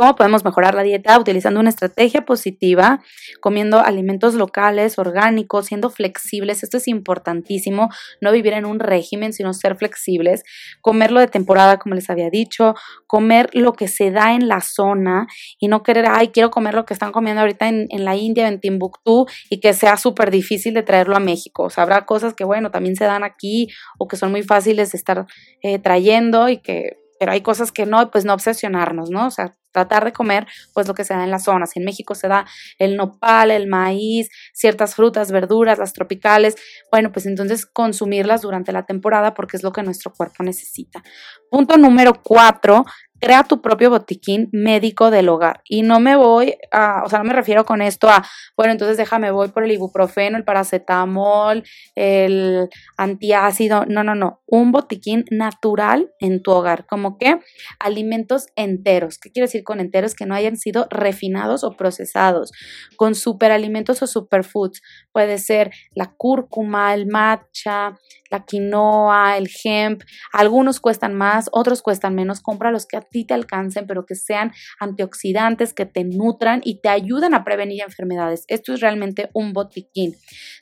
¿Cómo 0.00 0.16
podemos 0.16 0.46
mejorar 0.46 0.74
la 0.74 0.82
dieta? 0.82 1.18
Utilizando 1.18 1.60
una 1.60 1.68
estrategia 1.68 2.24
positiva, 2.24 3.02
comiendo 3.42 3.80
alimentos 3.80 4.32
locales, 4.32 4.98
orgánicos, 4.98 5.66
siendo 5.66 5.90
flexibles. 5.90 6.62
Esto 6.62 6.78
es 6.78 6.88
importantísimo, 6.88 7.90
no 8.22 8.32
vivir 8.32 8.54
en 8.54 8.64
un 8.64 8.80
régimen, 8.80 9.34
sino 9.34 9.52
ser 9.52 9.76
flexibles. 9.76 10.42
Comerlo 10.80 11.20
de 11.20 11.26
temporada, 11.26 11.76
como 11.76 11.96
les 11.96 12.08
había 12.08 12.30
dicho, 12.30 12.74
comer 13.06 13.50
lo 13.52 13.74
que 13.74 13.88
se 13.88 14.10
da 14.10 14.32
en 14.32 14.48
la 14.48 14.62
zona 14.62 15.26
y 15.58 15.68
no 15.68 15.82
querer, 15.82 16.06
ay, 16.08 16.28
quiero 16.28 16.50
comer 16.50 16.72
lo 16.72 16.86
que 16.86 16.94
están 16.94 17.12
comiendo 17.12 17.42
ahorita 17.42 17.68
en, 17.68 17.86
la 17.90 18.16
India, 18.16 18.48
en 18.48 18.58
Timbuktu, 18.58 19.26
y 19.50 19.60
que 19.60 19.74
sea 19.74 19.98
súper 19.98 20.30
difícil 20.30 20.72
de 20.72 20.82
traerlo 20.82 21.14
a 21.14 21.20
México. 21.20 21.64
O 21.64 21.68
sea, 21.68 21.84
habrá 21.84 22.06
cosas 22.06 22.32
que, 22.32 22.44
bueno, 22.44 22.70
también 22.70 22.96
se 22.96 23.04
dan 23.04 23.22
aquí 23.22 23.68
o 23.98 24.08
que 24.08 24.16
son 24.16 24.30
muy 24.30 24.44
fáciles 24.44 24.92
de 24.92 24.96
estar 24.96 25.26
eh, 25.60 25.78
trayendo 25.78 26.48
y 26.48 26.56
que 26.56 26.96
pero 27.20 27.32
hay 27.32 27.42
cosas 27.42 27.70
que 27.70 27.84
no, 27.84 28.10
pues 28.10 28.24
no 28.24 28.32
obsesionarnos, 28.32 29.10
¿no? 29.10 29.26
O 29.26 29.30
sea, 29.30 29.54
tratar 29.72 30.04
de 30.04 30.12
comer 30.12 30.46
pues 30.74 30.88
lo 30.88 30.94
que 30.94 31.04
se 31.04 31.14
da 31.14 31.24
en 31.24 31.30
la 31.30 31.38
zona. 31.38 31.66
Si 31.66 31.78
en 31.78 31.84
México 31.84 32.14
se 32.14 32.28
da 32.28 32.46
el 32.78 32.96
nopal, 32.96 33.50
el 33.50 33.66
maíz, 33.66 34.28
ciertas 34.52 34.94
frutas, 34.94 35.32
verduras, 35.32 35.78
las 35.78 35.92
tropicales, 35.92 36.56
bueno, 36.90 37.12
pues 37.12 37.26
entonces 37.26 37.66
consumirlas 37.66 38.42
durante 38.42 38.72
la 38.72 38.86
temporada 38.86 39.34
porque 39.34 39.56
es 39.56 39.62
lo 39.62 39.72
que 39.72 39.82
nuestro 39.82 40.12
cuerpo 40.12 40.42
necesita. 40.42 41.02
Punto 41.50 41.76
número 41.76 42.20
cuatro, 42.22 42.84
crea 43.20 43.44
tu 43.44 43.60
propio 43.60 43.90
botiquín 43.90 44.48
médico 44.52 45.10
del 45.10 45.28
hogar. 45.28 45.62
Y 45.64 45.82
no 45.82 46.00
me 46.00 46.16
voy 46.16 46.56
a, 46.72 47.02
o 47.04 47.08
sea, 47.08 47.18
no 47.20 47.26
me 47.26 47.34
refiero 47.34 47.64
con 47.64 47.82
esto 47.82 48.08
a, 48.08 48.26
bueno, 48.56 48.72
entonces 48.72 48.96
déjame, 48.96 49.30
voy 49.30 49.48
por 49.48 49.64
el 49.64 49.72
ibuprofeno, 49.72 50.36
el 50.36 50.44
paracetamol, 50.44 51.62
el 51.94 52.68
antiácido. 52.96 53.84
No, 53.86 54.02
no, 54.02 54.14
no. 54.14 54.40
Un 54.46 54.72
botiquín 54.72 55.24
natural 55.30 56.10
en 56.18 56.42
tu 56.42 56.50
hogar. 56.52 56.86
Como 56.86 57.18
que 57.18 57.38
alimentos 57.78 58.46
enteros. 58.56 59.18
¿Qué 59.18 59.30
quiero 59.30 59.46
decir 59.46 59.64
con 59.64 59.80
enteros? 59.80 60.14
Que 60.14 60.26
no 60.26 60.34
hayan 60.34 60.56
sido 60.56 60.86
refinados 60.90 61.62
o 61.64 61.76
procesados. 61.76 62.52
Con 62.96 63.14
superalimentos 63.14 64.02
o 64.02 64.06
superfoods. 64.06 64.82
Puede 65.12 65.38
ser 65.38 65.70
la 65.94 66.14
cúrcuma, 66.16 66.94
el 66.94 67.06
matcha, 67.06 67.98
la 68.30 68.44
quinoa, 68.44 69.36
el 69.36 69.48
hemp. 69.62 70.02
Algunos 70.32 70.80
cuestan 70.80 71.14
más, 71.14 71.48
otros 71.52 71.82
cuestan 71.82 72.14
menos. 72.14 72.40
Compra 72.40 72.70
los 72.70 72.86
que 72.86 72.96
a 72.96 73.02
ti 73.02 73.24
te 73.24 73.34
alcancen, 73.34 73.86
pero 73.86 74.06
que 74.06 74.14
sean 74.14 74.52
antioxidantes, 74.78 75.74
que 75.74 75.86
te 75.86 76.04
nutran 76.04 76.60
y 76.64 76.80
te 76.80 76.88
ayuden 76.88 77.34
a 77.34 77.44
prevenir 77.44 77.82
enfermedades. 77.82 78.44
Esto 78.48 78.72
es 78.72 78.80
realmente 78.80 79.30
un 79.34 79.52
botiquín. 79.52 80.14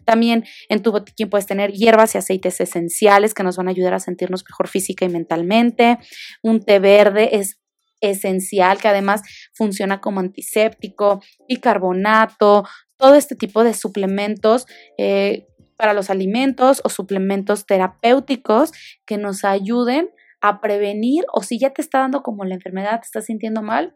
También 0.05 0.45
en 0.69 0.83
tu 0.83 0.91
botiquín 0.91 1.29
puedes 1.29 1.47
tener 1.47 1.73
hierbas 1.73 2.15
y 2.15 2.19
aceites 2.19 2.61
esenciales 2.61 3.35
que 3.35 3.43
nos 3.43 3.57
van 3.57 3.69
a 3.69 3.71
ayudar 3.71 3.95
a 3.95 4.01
sentirnos 4.01 4.45
mejor 4.49 4.69
física 4.69 5.05
y 5.05 5.09
mentalmente. 5.09 5.99
Un 6.43 6.61
té 6.61 6.79
verde 6.79 7.37
es 7.37 7.61
esencial 8.01 8.79
que 8.79 8.89
además 8.89 9.23
funciona 9.53 10.01
como 10.01 10.21
antiséptico, 10.21 11.21
bicarbonato, 11.49 12.65
todo 12.97 13.15
este 13.15 13.37
tipo 13.37 13.65
de 13.65 13.75
suplementos 13.75 14.67
eh, 14.99 15.48
para 15.79 15.95
los 15.95 16.11
alimentos 16.11 16.83
o 16.85 16.91
suplementos 16.91 17.65
terapéuticos 17.65 18.73
que 19.07 19.17
nos 19.17 19.45
ayuden 19.45 20.11
a 20.41 20.61
prevenir 20.61 21.25
o 21.33 21.43
si 21.43 21.59
ya 21.59 21.71
te 21.71 21.81
está 21.81 22.01
dando 22.01 22.23
como 22.23 22.45
la 22.45 22.55
enfermedad, 22.55 23.01
te 23.01 23.07
estás 23.07 23.25
sintiendo 23.25 23.63
mal, 23.63 23.95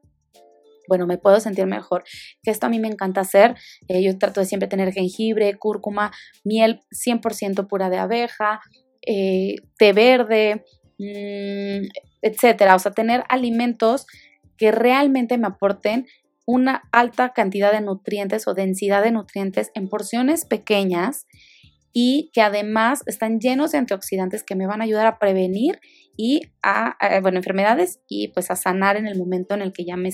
bueno, 0.88 1.06
me 1.06 1.18
puedo 1.18 1.40
sentir 1.40 1.66
mejor. 1.66 2.04
Que 2.42 2.50
esto 2.50 2.66
a 2.66 2.68
mí 2.68 2.78
me 2.80 2.88
encanta 2.88 3.20
hacer. 3.20 3.54
Eh, 3.88 4.02
yo 4.02 4.18
trato 4.18 4.40
de 4.40 4.46
siempre 4.46 4.68
tener 4.68 4.92
jengibre, 4.92 5.56
cúrcuma, 5.58 6.12
miel 6.44 6.80
100% 6.90 7.68
pura 7.68 7.90
de 7.90 7.98
abeja, 7.98 8.60
eh, 9.06 9.56
té 9.78 9.92
verde, 9.92 10.64
mm, 10.98 11.86
etcétera. 12.22 12.74
O 12.74 12.78
sea, 12.78 12.92
tener 12.92 13.24
alimentos 13.28 14.06
que 14.56 14.70
realmente 14.70 15.38
me 15.38 15.46
aporten 15.46 16.06
una 16.46 16.82
alta 16.92 17.32
cantidad 17.32 17.72
de 17.72 17.80
nutrientes 17.80 18.48
o 18.48 18.54
densidad 18.54 19.02
de 19.02 19.12
nutrientes 19.12 19.70
en 19.74 19.88
porciones 19.88 20.44
pequeñas 20.44 21.26
y 21.92 22.30
que 22.32 22.40
además 22.40 23.02
están 23.06 23.38
llenos 23.40 23.72
de 23.72 23.78
antioxidantes 23.78 24.42
que 24.42 24.54
me 24.54 24.66
van 24.66 24.80
a 24.80 24.84
ayudar 24.84 25.06
a 25.06 25.18
prevenir 25.18 25.80
y 26.16 26.42
a, 26.62 26.96
bueno, 27.20 27.38
enfermedades 27.38 28.00
y 28.08 28.28
pues 28.28 28.50
a 28.50 28.56
sanar 28.56 28.96
en 28.96 29.06
el 29.06 29.18
momento 29.18 29.54
en 29.54 29.62
el 29.62 29.72
que 29.72 29.84
ya 29.84 29.96
me, 29.96 30.10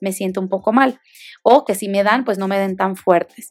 me 0.00 0.12
siento 0.12 0.40
un 0.40 0.48
poco 0.48 0.72
mal. 0.72 1.00
O 1.42 1.64
que 1.64 1.74
si 1.74 1.88
me 1.88 2.02
dan 2.02 2.24
pues 2.24 2.38
no 2.38 2.48
me 2.48 2.58
den 2.58 2.76
tan 2.76 2.96
fuertes 2.96 3.50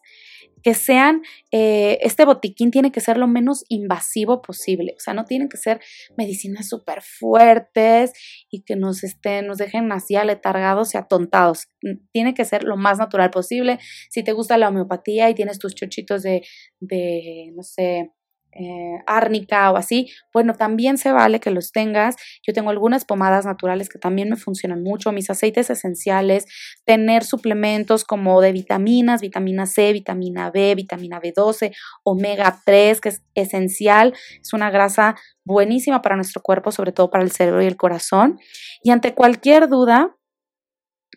que 0.64 0.74
sean, 0.74 1.22
eh, 1.52 2.00
este 2.02 2.26
botiquín 2.26 2.72
tiene 2.72 2.92
que 2.92 3.00
ser 3.00 3.18
lo 3.18 3.28
menos 3.28 3.66
invasivo 3.70 4.42
posible, 4.42 4.94
o 4.98 5.00
sea, 5.00 5.14
no 5.14 5.26
tienen 5.26 5.50
que 5.50 5.58
ser 5.58 5.80
medicinas 6.18 6.70
súper 6.70 7.02
fuertes 7.02 8.14
y 8.50 8.64
que 8.64 8.76
nos, 8.76 9.04
estén, 9.04 9.48
nos 9.48 9.58
dejen 9.58 9.92
así 9.92 10.16
aletargados 10.16 10.94
y 10.94 10.98
atontados. 10.98 11.68
Tiene 12.12 12.34
que 12.34 12.46
ser 12.46 12.64
lo 12.64 12.78
más 12.78 12.98
natural 12.98 13.30
posible. 13.30 13.80
Si 14.10 14.24
te 14.24 14.34
gusta 14.34 14.58
la 14.58 14.70
homeopatía 14.70 15.30
y 15.30 15.36
tienes 15.36 15.60
tus 15.60 15.76
chochitos 15.76 16.24
de, 16.24 16.42
de 16.80 17.52
no 17.56 17.64
sé, 17.64 18.12
eh, 18.60 19.04
árnica 19.06 19.72
o 19.72 19.78
así, 19.78 20.10
bueno, 20.34 20.54
también 20.56 20.98
se 20.98 21.12
vale 21.12 21.40
que 21.40 21.52
los 21.52 21.72
tengas. 21.72 22.16
Yo 22.46 22.54
tengo 22.54 22.70
algunas 22.70 23.06
pomadas 23.06 23.46
naturales 23.46 23.90
que 23.90 24.00
también 24.00 24.30
me 24.30 24.36
funcionan 24.36 24.84
mucho, 24.84 25.12
mis 25.12 25.30
aceites 25.30 25.70
esenciales, 25.70 26.46
tener 26.86 27.24
suplementos 27.24 28.04
como 28.04 28.42
de 28.42 28.52
vitaminas, 28.52 29.22
vitamina 29.22 29.66
C, 29.66 29.94
vitamina 29.94 30.50
B, 30.50 30.74
vitamina 30.76 31.22
B12, 31.22 31.76
omega 32.04 32.62
3, 32.66 33.02
que 33.02 33.10
es 33.10 33.24
esencial, 33.36 34.14
es 34.42 34.54
una 34.54 34.72
grasa 34.72 35.16
buenísima 35.44 36.02
para 36.02 36.16
nuestro 36.16 36.42
cuerpo, 36.42 36.72
sobre 36.72 36.92
todo 36.92 37.10
para 37.10 37.24
el 37.24 37.32
cerebro 37.32 37.62
y 37.62 37.68
el 37.68 37.78
corazón. 37.78 38.40
Y 38.82 38.92
ante 38.92 39.14
cualquier 39.14 39.70
duda, 39.70 40.16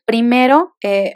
primero, 0.05 0.77
eh, 0.83 1.15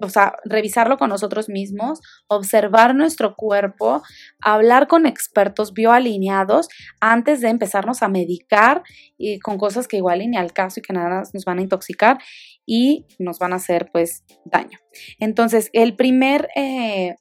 o 0.00 0.08
sea, 0.08 0.34
revisarlo 0.44 0.96
con 0.98 1.10
nosotros 1.10 1.48
mismos, 1.48 2.00
observar 2.28 2.94
nuestro 2.94 3.34
cuerpo, 3.34 4.02
hablar 4.40 4.86
con 4.86 5.06
expertos 5.06 5.72
bioalineados 5.72 6.68
antes 7.00 7.40
de 7.40 7.48
empezarnos 7.48 8.02
a 8.02 8.08
medicar 8.08 8.82
y 9.16 9.38
con 9.40 9.58
cosas 9.58 9.88
que 9.88 9.96
igual 9.96 10.18
ni 10.18 10.36
al 10.36 10.52
caso 10.52 10.80
y 10.80 10.82
que 10.82 10.92
nada 10.92 11.22
nos 11.32 11.44
van 11.44 11.58
a 11.58 11.62
intoxicar 11.62 12.18
y 12.66 13.06
nos 13.18 13.38
van 13.38 13.52
a 13.52 13.56
hacer 13.56 13.90
pues 13.92 14.24
daño. 14.44 14.78
Entonces, 15.18 15.70
el 15.72 15.96
primer 15.96 16.48
eh, 16.56 17.14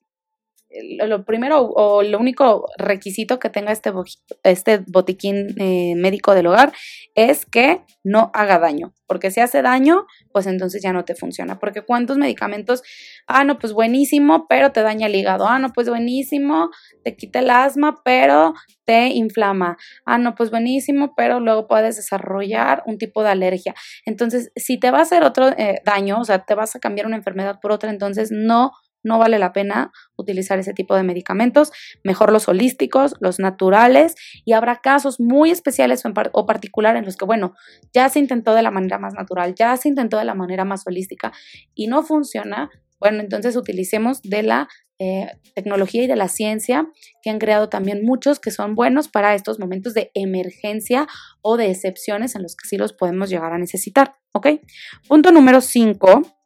lo 1.08 1.24
primero 1.24 1.62
o 1.62 2.04
lo 2.04 2.20
único 2.20 2.68
requisito 2.78 3.40
que 3.40 3.50
tenga 3.50 3.72
este, 3.72 3.92
este 4.44 4.84
botiquín 4.88 5.56
eh, 5.58 5.96
médico 5.96 6.34
del 6.34 6.48
hogar 6.48 6.74
es 7.16 7.46
que 7.46 7.82
no 8.04 8.32
haga 8.34 8.60
daño, 8.60 8.94
porque 9.06 9.32
si 9.32 9.40
hace 9.40 9.62
daño, 9.62 10.06
pues 10.32 10.46
entonces 10.46 10.82
ya 10.82 10.94
no 10.94 11.06
te 11.06 11.16
funciona, 11.16 11.60
porque 11.60 11.82
cuántos 11.82 12.18
medicamentos, 12.18 12.84
ah, 13.28 13.44
no, 13.44 13.60
pues 13.60 13.74
buenísimo, 13.74 14.46
pero 14.48 14.72
te 14.72 14.82
daña 14.82 15.08
el 15.08 15.16
hígado, 15.16 15.48
ah, 15.48 15.60
no, 15.60 15.72
pues 15.74 15.90
buenísimo, 15.90 16.70
te 17.04 17.16
quita 17.16 17.40
el 17.40 17.50
asma, 17.50 18.02
pero 18.04 18.54
te 18.86 19.08
inflama, 19.08 19.78
ah, 20.06 20.18
no, 20.18 20.36
pues 20.36 20.52
buenísimo, 20.52 21.14
pero 21.16 21.40
luego 21.40 21.68
puedes 21.68 21.96
desarrollar 21.98 22.84
un 22.86 22.98
tipo 22.98 23.24
de 23.24 23.30
alergia. 23.30 23.74
Entonces, 24.06 24.52
si 24.56 24.80
te 24.80 24.92
va 24.92 25.00
a 25.00 25.02
hacer 25.02 25.24
otro 25.24 25.50
eh, 25.50 25.82
daño, 25.84 26.20
o 26.20 26.24
sea, 26.24 26.46
te 26.46 26.56
vas 26.56 26.76
a 26.76 26.80
cambiar 26.80 27.08
una 27.08 27.18
enfermedad 27.18 27.60
por 27.62 27.72
otra, 27.72 27.90
entonces 27.90 28.30
no 28.32 28.72
no 29.08 29.18
vale 29.18 29.40
la 29.40 29.54
pena 29.54 29.92
utilizar 30.16 30.60
ese 30.60 30.74
tipo 30.74 30.96
de 30.96 31.04
medicamentos, 31.04 31.72
mejor 32.04 32.32
los 32.32 32.48
holísticos, 32.48 33.16
los 33.20 33.40
naturales, 33.40 34.16
y 34.46 34.54
habrá 34.54 34.78
casos 34.78 35.20
muy 35.20 35.50
especiales 35.50 36.06
o, 36.06 36.12
o 36.34 36.46
particulares 36.46 37.00
en 37.00 37.06
los 37.06 37.18
que, 37.18 37.26
bueno, 37.26 37.56
ya 37.94 38.10
se 38.10 38.20
intentó 38.20 38.54
de 38.54 38.62
la 38.62 38.72
manera 38.72 39.00
más 39.00 39.14
natural, 39.14 39.56
ya 39.56 39.76
se 39.78 39.90
intentó 39.90 40.18
de 40.18 40.26
la 40.26 40.36
manera 40.36 40.66
más 40.66 40.86
holística 40.86 41.32
y 41.74 41.88
no 41.88 42.04
funciona, 42.04 42.70
Bueno, 43.00 43.20
entonces 43.20 43.56
utilicemos 43.56 44.22
de 44.24 44.42
la 44.42 44.68
eh, 45.00 45.28
tecnología 45.54 46.04
y 46.04 46.08
de 46.08 46.16
la 46.16 46.28
ciencia 46.28 46.88
que 47.22 47.30
han 47.30 47.38
creado 47.38 47.70
también 47.70 48.04
muchos 48.04 48.40
que 48.40 48.50
son 48.50 48.74
buenos 48.74 49.08
para 49.08 49.36
estos 49.36 49.60
momentos 49.60 49.94
de 49.94 50.10
emergencia 50.16 51.08
o 51.44 51.56
de 51.56 51.70
excepciones 51.70 52.36
en 52.36 52.42
los 52.42 52.56
que 52.56 52.68
sí 52.68 52.78
los 52.78 52.94
podemos 52.94 53.30
llegar 53.30 53.54
a 53.54 53.60
necesitar. 53.60 54.16
¿Ok? 54.34 54.48
Punto 55.08 55.32
número 55.32 55.62
5 55.62 56.37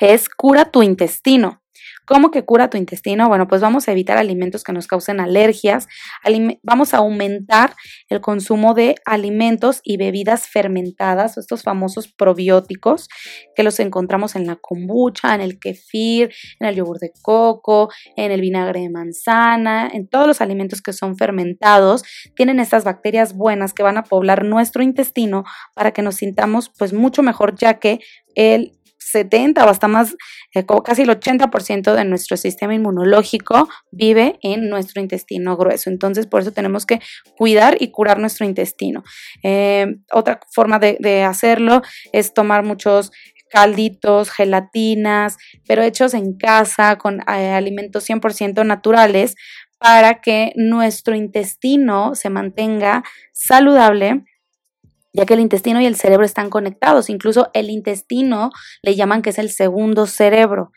es 0.00 0.28
cura 0.28 0.70
tu 0.70 0.82
intestino. 0.82 1.62
¿Cómo 2.08 2.30
que 2.30 2.42
cura 2.46 2.70
tu 2.70 2.78
intestino? 2.78 3.28
Bueno, 3.28 3.48
pues 3.48 3.60
vamos 3.60 3.86
a 3.86 3.92
evitar 3.92 4.16
alimentos 4.16 4.64
que 4.64 4.72
nos 4.72 4.86
causen 4.86 5.20
alergias, 5.20 5.88
vamos 6.62 6.94
a 6.94 6.98
aumentar 6.98 7.74
el 8.08 8.22
consumo 8.22 8.72
de 8.72 8.94
alimentos 9.04 9.80
y 9.84 9.98
bebidas 9.98 10.48
fermentadas, 10.48 11.36
estos 11.36 11.62
famosos 11.62 12.08
probióticos 12.08 13.08
que 13.54 13.62
los 13.62 13.78
encontramos 13.78 14.36
en 14.36 14.46
la 14.46 14.56
kombucha, 14.56 15.34
en 15.34 15.42
el 15.42 15.58
kefir, 15.58 16.32
en 16.60 16.68
el 16.68 16.76
yogur 16.76 16.98
de 16.98 17.12
coco, 17.20 17.90
en 18.16 18.32
el 18.32 18.40
vinagre 18.40 18.80
de 18.80 18.88
manzana, 18.88 19.90
en 19.92 20.08
todos 20.08 20.26
los 20.26 20.40
alimentos 20.40 20.80
que 20.80 20.94
son 20.94 21.14
fermentados, 21.14 22.04
tienen 22.34 22.58
estas 22.58 22.84
bacterias 22.84 23.34
buenas 23.34 23.74
que 23.74 23.82
van 23.82 23.98
a 23.98 24.04
poblar 24.04 24.46
nuestro 24.46 24.82
intestino 24.82 25.44
para 25.74 25.92
que 25.92 26.00
nos 26.00 26.14
sintamos 26.14 26.70
pues 26.78 26.94
mucho 26.94 27.22
mejor 27.22 27.54
ya 27.54 27.74
que 27.74 28.00
el 28.34 28.77
70 29.10 29.64
o 29.64 29.68
hasta 29.68 29.88
más, 29.88 30.16
eh, 30.54 30.64
casi 30.84 31.02
el 31.02 31.10
80% 31.10 31.94
de 31.94 32.04
nuestro 32.04 32.36
sistema 32.36 32.74
inmunológico 32.74 33.68
vive 33.90 34.38
en 34.42 34.68
nuestro 34.68 35.00
intestino 35.00 35.56
grueso. 35.56 35.90
Entonces, 35.90 36.26
por 36.26 36.40
eso 36.42 36.52
tenemos 36.52 36.86
que 36.86 37.00
cuidar 37.36 37.76
y 37.80 37.90
curar 37.90 38.18
nuestro 38.18 38.46
intestino. 38.46 39.02
Eh, 39.42 39.86
otra 40.12 40.40
forma 40.52 40.78
de, 40.78 40.98
hacerlo 41.24 41.82
es 42.12 42.34
tomar 42.34 42.64
muchos 42.64 43.10
calditos, 43.50 44.30
gelatinas, 44.30 45.36
pero 45.66 45.82
hechos 45.82 46.14
en 46.14 46.36
casa 46.36 46.96
con 46.96 47.20
eh, 47.20 47.50
alimentos 47.52 48.08
100% 48.08 48.64
naturales 48.64 49.34
para 49.78 50.20
que 50.20 50.52
nuestro 50.56 51.14
intestino 51.14 52.14
se 52.14 52.30
mantenga 52.30 53.04
saludable 53.32 54.24
ya 55.12 55.26
que 55.26 55.34
el 55.34 55.40
intestino 55.40 55.80
y 55.80 55.86
el 55.86 55.96
cerebro 55.96 56.24
están 56.24 56.50
conectados. 56.50 57.10
Incluso 57.10 57.50
el 57.54 57.70
intestino 57.70 58.50
le 58.82 58.94
llaman 58.94 59.22
que 59.22 59.30
es 59.30 59.38
el 59.38 59.50
segundo 59.50 60.06
cerebro. 60.06 60.70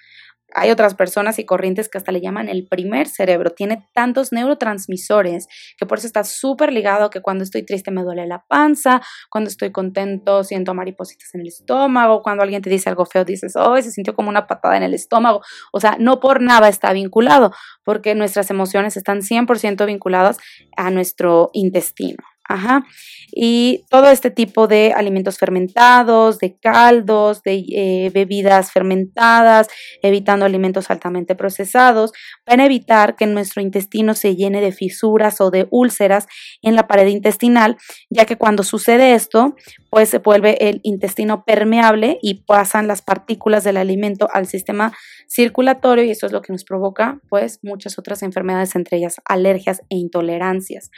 Hay 0.53 0.69
otras 0.69 0.95
personas 0.95 1.39
y 1.39 1.45
corrientes 1.45 1.87
que 1.87 1.97
hasta 1.97 2.11
le 2.11 2.21
llaman 2.21 2.49
el 2.49 2.67
primer 2.67 3.07
cerebro. 3.07 3.51
Tiene 3.51 3.87
tantos 3.93 4.31
neurotransmisores 4.31 5.47
que 5.77 5.85
por 5.85 5.97
eso 5.97 6.07
está 6.07 6.23
súper 6.23 6.73
ligado 6.73 7.09
que 7.09 7.21
cuando 7.21 7.43
estoy 7.43 7.63
triste 7.63 7.91
me 7.91 8.03
duele 8.03 8.27
la 8.27 8.43
panza, 8.47 9.01
cuando 9.29 9.49
estoy 9.49 9.71
contento 9.71 10.43
siento 10.43 10.73
maripositas 10.73 11.33
en 11.35 11.41
el 11.41 11.47
estómago, 11.47 12.21
cuando 12.21 12.43
alguien 12.43 12.61
te 12.61 12.69
dice 12.69 12.89
algo 12.89 13.05
feo 13.05 13.23
dices, 13.23 13.53
oh, 13.55 13.81
se 13.81 13.91
sintió 13.91 14.13
como 14.13 14.29
una 14.29 14.47
patada 14.47 14.77
en 14.77 14.83
el 14.83 14.93
estómago. 14.93 15.41
O 15.71 15.79
sea, 15.79 15.95
no 15.99 16.19
por 16.19 16.41
nada 16.41 16.67
está 16.67 16.91
vinculado, 16.91 17.53
porque 17.85 18.15
nuestras 18.15 18.49
emociones 18.49 18.97
están 18.97 19.21
100% 19.21 19.85
vinculadas 19.85 20.37
a 20.75 20.91
nuestro 20.91 21.49
intestino. 21.53 22.17
Ajá. 22.53 22.85
Y 23.33 23.85
todo 23.89 24.09
este 24.09 24.29
tipo 24.29 24.67
de 24.67 24.93
alimentos 24.93 25.37
fermentados, 25.37 26.37
de 26.39 26.57
caldos, 26.57 27.41
de 27.43 27.63
eh, 27.73 28.11
bebidas 28.13 28.71
fermentadas, 28.73 29.67
evitando 30.01 30.45
alimentos 30.45 30.91
altamente 30.91 31.35
procesados, 31.35 32.11
van 32.45 32.59
a 32.59 32.65
evitar 32.65 33.15
que 33.15 33.27
nuestro 33.27 33.61
intestino 33.61 34.15
se 34.15 34.35
llene 34.35 34.59
de 34.59 34.73
fisuras 34.73 35.39
o 35.39 35.49
de 35.49 35.67
úlceras 35.71 36.27
en 36.61 36.75
la 36.75 36.87
pared 36.87 37.07
intestinal, 37.07 37.77
ya 38.09 38.25
que 38.25 38.35
cuando 38.35 38.63
sucede 38.63 39.13
esto, 39.13 39.55
pues 39.89 40.09
se 40.09 40.17
vuelve 40.17 40.69
el 40.69 40.81
intestino 40.83 41.45
permeable 41.45 42.19
y 42.21 42.43
pasan 42.43 42.87
las 42.87 43.01
partículas 43.01 43.63
del 43.63 43.77
alimento 43.77 44.27
al 44.33 44.45
sistema 44.45 44.91
circulatorio 45.29 46.03
y 46.03 46.11
eso 46.11 46.25
es 46.25 46.33
lo 46.33 46.41
que 46.41 46.51
nos 46.51 46.65
provoca 46.65 47.21
pues 47.29 47.59
muchas 47.61 47.97
otras 47.97 48.23
enfermedades, 48.23 48.75
entre 48.75 48.97
ellas 48.97 49.21
alergias 49.23 49.81
e 49.89 49.95
intolerancias. 49.95 50.91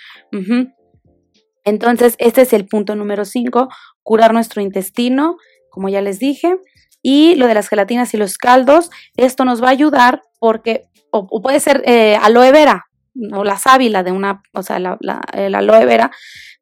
Entonces, 1.64 2.16
este 2.20 2.42
es 2.42 2.54
el 2.54 2.66
punto 2.66 2.96
número 2.96 3.26
5, 3.26 3.70
curar 4.02 4.34
nuestro 4.34 4.62
intestino, 4.62 5.38
como 5.70 5.90
ya 5.90 6.02
les 6.02 6.20
dije. 6.20 6.56
Y 7.02 7.36
lo 7.36 7.48
de 7.48 7.54
las 7.54 7.68
gelatinas 7.68 8.14
y 8.14 8.18
los 8.18 8.38
caldos, 8.38 8.90
esto 9.18 9.46
nos 9.46 9.62
va 9.62 9.68
a 9.68 9.72
ayudar 9.72 10.22
porque, 10.40 10.86
o, 11.12 11.42
puede 11.42 11.60
ser 11.60 11.84
eh, 11.86 12.16
aloe 12.16 12.52
vera, 12.52 12.86
o 13.34 13.44
la 13.44 13.58
sábila 13.58 14.04
de 14.04 14.12
una, 14.12 14.42
o 14.54 14.64
sea, 14.64 14.80
la, 14.80 14.98
el 15.34 15.56
aloe 15.56 15.86
vera, 15.86 16.12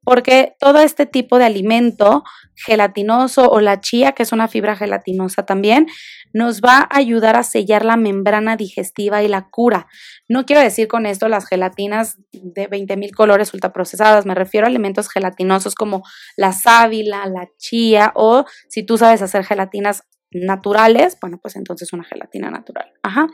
porque 0.03 0.55
todo 0.59 0.79
este 0.79 1.05
tipo 1.05 1.37
de 1.37 1.45
alimento 1.45 2.23
gelatinoso 2.55 3.49
o 3.49 3.61
la 3.61 3.81
chía, 3.81 4.13
que 4.13 4.23
es 4.23 4.31
una 4.31 4.47
fibra 4.47 4.75
gelatinosa 4.75 5.45
también, 5.45 5.87
nos 6.33 6.61
va 6.61 6.79
a 6.79 6.97
ayudar 6.97 7.35
a 7.35 7.43
sellar 7.43 7.85
la 7.85 7.97
membrana 7.97 8.55
digestiva 8.55 9.21
y 9.21 9.27
la 9.27 9.49
cura. 9.49 9.87
No 10.27 10.45
quiero 10.45 10.61
decir 10.61 10.87
con 10.87 11.05
esto 11.05 11.27
las 11.27 11.45
gelatinas 11.47 12.17
de 12.31 12.67
20 12.67 12.97
mil 12.97 13.11
colores 13.15 13.53
ultraprocesadas, 13.53 14.25
me 14.25 14.35
refiero 14.35 14.65
a 14.65 14.69
alimentos 14.69 15.09
gelatinosos 15.09 15.75
como 15.75 16.03
la 16.35 16.51
sábila, 16.51 17.25
la 17.27 17.47
chía 17.57 18.11
o 18.15 18.45
si 18.69 18.83
tú 18.83 18.97
sabes 18.97 19.21
hacer 19.21 19.43
gelatinas 19.43 20.03
naturales, 20.31 21.17
bueno, 21.21 21.39
pues 21.41 21.55
entonces 21.55 21.93
una 21.93 22.03
gelatina 22.03 22.49
natural. 22.49 22.91
Ajá. 23.03 23.27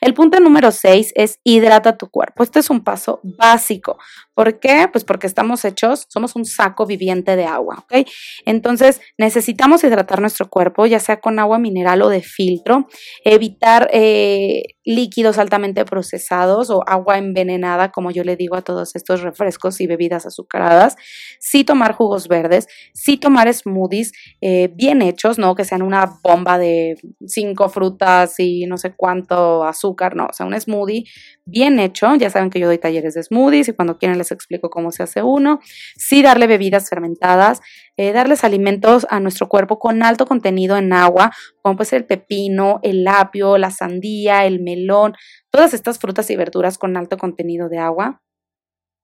El 0.00 0.14
punto 0.14 0.38
número 0.40 0.70
6 0.70 1.12
es 1.14 1.40
hidrata 1.44 1.96
tu 1.96 2.08
cuerpo. 2.08 2.42
Este 2.42 2.60
es 2.60 2.70
un 2.70 2.84
paso 2.84 3.20
básico. 3.22 3.98
¿Por 4.34 4.58
qué? 4.58 4.88
Pues 4.90 5.04
porque 5.04 5.26
estamos 5.26 5.64
hechos, 5.64 6.06
somos 6.08 6.34
un 6.34 6.44
saco 6.44 6.86
viviente 6.86 7.36
de 7.36 7.44
agua, 7.44 7.84
¿ok? 7.84 8.06
Entonces 8.44 9.00
necesitamos 9.16 9.84
hidratar 9.84 10.20
nuestro 10.20 10.50
cuerpo, 10.50 10.86
ya 10.86 10.98
sea 10.98 11.20
con 11.20 11.38
agua 11.38 11.58
mineral 11.58 12.02
o 12.02 12.08
de 12.08 12.20
filtro, 12.20 12.88
evitar 13.24 13.88
eh, 13.92 14.62
líquidos 14.84 15.38
altamente 15.38 15.84
procesados 15.84 16.70
o 16.70 16.82
agua 16.86 17.18
envenenada, 17.18 17.92
como 17.92 18.10
yo 18.10 18.24
le 18.24 18.36
digo 18.36 18.56
a 18.56 18.62
todos 18.62 18.96
estos 18.96 19.22
refrescos 19.22 19.80
y 19.80 19.86
bebidas 19.86 20.26
azucaradas, 20.26 20.96
sí 21.38 21.64
tomar 21.64 21.94
jugos 21.94 22.28
verdes, 22.28 22.66
sí 22.92 23.16
tomar 23.16 23.52
smoothies 23.52 24.12
eh, 24.40 24.68
bien 24.74 25.00
hechos, 25.00 25.38
¿no? 25.38 25.54
Que 25.54 25.64
sean 25.64 25.82
una 25.82 26.18
bomba 26.22 26.58
de 26.58 26.96
cinco 27.26 27.68
frutas 27.68 28.34
y 28.38 28.66
no 28.66 28.78
sé 28.78 28.94
cuánto 28.96 29.64
azúcar, 29.64 30.16
no, 30.16 30.26
o 30.26 30.32
sea, 30.32 30.46
un 30.46 30.58
smoothie 30.60 31.04
bien 31.44 31.78
hecho, 31.78 32.14
ya 32.16 32.30
saben 32.30 32.50
que 32.50 32.58
yo 32.58 32.66
doy 32.66 32.78
talleres 32.78 33.14
de 33.14 33.22
smoothies 33.22 33.68
y 33.68 33.72
cuando 33.72 33.98
quieren 33.98 34.18
les 34.18 34.23
explico 34.32 34.70
cómo 34.70 34.92
se 34.92 35.02
hace 35.02 35.22
uno, 35.22 35.60
sí 35.96 36.22
darle 36.22 36.46
bebidas 36.46 36.88
fermentadas, 36.88 37.60
eh, 37.96 38.12
darles 38.12 38.44
alimentos 38.44 39.06
a 39.10 39.20
nuestro 39.20 39.48
cuerpo 39.48 39.78
con 39.78 40.02
alto 40.02 40.26
contenido 40.26 40.76
en 40.76 40.92
agua, 40.92 41.32
como 41.62 41.82
ser 41.84 42.02
el 42.02 42.06
pepino, 42.06 42.80
el 42.82 43.06
apio, 43.06 43.58
la 43.58 43.70
sandía, 43.70 44.46
el 44.46 44.60
melón, 44.62 45.14
todas 45.50 45.74
estas 45.74 45.98
frutas 45.98 46.30
y 46.30 46.36
verduras 46.36 46.78
con 46.78 46.96
alto 46.96 47.18
contenido 47.18 47.68
de 47.68 47.78
agua. 47.78 48.22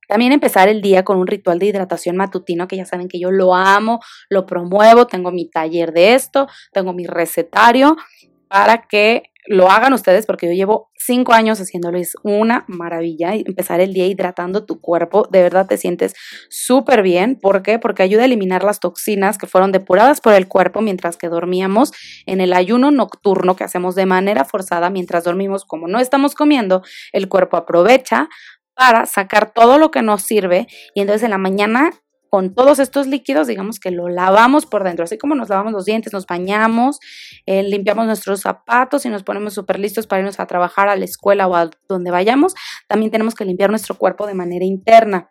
También 0.08 0.32
empezar 0.32 0.68
el 0.68 0.82
día 0.82 1.04
con 1.04 1.18
un 1.18 1.28
ritual 1.28 1.60
de 1.60 1.66
hidratación 1.66 2.16
matutino, 2.16 2.66
que 2.66 2.76
ya 2.76 2.84
saben 2.84 3.06
que 3.06 3.20
yo 3.20 3.30
lo 3.30 3.54
amo, 3.54 4.00
lo 4.28 4.44
promuevo, 4.44 5.06
tengo 5.06 5.30
mi 5.30 5.48
taller 5.48 5.92
de 5.92 6.14
esto, 6.14 6.48
tengo 6.72 6.92
mi 6.92 7.06
recetario 7.06 7.96
para 8.48 8.88
que 8.88 9.30
lo 9.46 9.70
hagan 9.70 9.92
ustedes 9.92 10.26
porque 10.26 10.46
yo 10.46 10.52
llevo 10.52 10.89
cinco 11.10 11.32
años 11.32 11.60
haciéndolo, 11.60 11.98
es 11.98 12.14
una 12.22 12.64
maravilla 12.68 13.34
empezar 13.34 13.80
el 13.80 13.92
día 13.92 14.06
hidratando 14.06 14.64
tu 14.64 14.80
cuerpo, 14.80 15.26
de 15.28 15.42
verdad 15.42 15.66
te 15.66 15.76
sientes 15.76 16.14
súper 16.48 17.02
bien, 17.02 17.34
¿por 17.34 17.64
qué? 17.64 17.80
Porque 17.80 18.04
ayuda 18.04 18.22
a 18.22 18.26
eliminar 18.26 18.62
las 18.62 18.78
toxinas 18.78 19.36
que 19.36 19.48
fueron 19.48 19.72
depuradas 19.72 20.20
por 20.20 20.34
el 20.34 20.46
cuerpo 20.46 20.82
mientras 20.82 21.16
que 21.16 21.28
dormíamos 21.28 21.90
en 22.26 22.40
el 22.40 22.52
ayuno 22.52 22.92
nocturno 22.92 23.56
que 23.56 23.64
hacemos 23.64 23.96
de 23.96 24.06
manera 24.06 24.44
forzada 24.44 24.88
mientras 24.88 25.24
dormimos, 25.24 25.64
como 25.64 25.88
no 25.88 25.98
estamos 25.98 26.36
comiendo, 26.36 26.84
el 27.12 27.28
cuerpo 27.28 27.56
aprovecha 27.56 28.28
para 28.74 29.04
sacar 29.04 29.52
todo 29.52 29.78
lo 29.78 29.90
que 29.90 30.02
nos 30.02 30.22
sirve 30.22 30.68
y 30.94 31.00
entonces 31.00 31.24
en 31.24 31.30
la 31.30 31.38
mañana 31.38 31.90
con 32.30 32.54
todos 32.54 32.78
estos 32.78 33.08
líquidos, 33.08 33.48
digamos 33.48 33.80
que 33.80 33.90
lo 33.90 34.08
lavamos 34.08 34.64
por 34.64 34.84
dentro, 34.84 35.04
así 35.04 35.18
como 35.18 35.34
nos 35.34 35.48
lavamos 35.48 35.72
los 35.72 35.84
dientes, 35.84 36.12
nos 36.12 36.26
bañamos, 36.26 37.00
eh, 37.44 37.64
limpiamos 37.64 38.06
nuestros 38.06 38.40
zapatos 38.40 39.04
y 39.04 39.08
nos 39.08 39.24
ponemos 39.24 39.52
súper 39.52 39.80
listos 39.80 40.06
para 40.06 40.20
irnos 40.20 40.38
a 40.38 40.46
trabajar 40.46 40.88
a 40.88 40.94
la 40.94 41.04
escuela 41.04 41.48
o 41.48 41.56
a 41.56 41.70
donde 41.88 42.12
vayamos, 42.12 42.54
también 42.86 43.10
tenemos 43.10 43.34
que 43.34 43.44
limpiar 43.44 43.70
nuestro 43.70 43.96
cuerpo 43.96 44.28
de 44.28 44.34
manera 44.34 44.64
interna. 44.64 45.30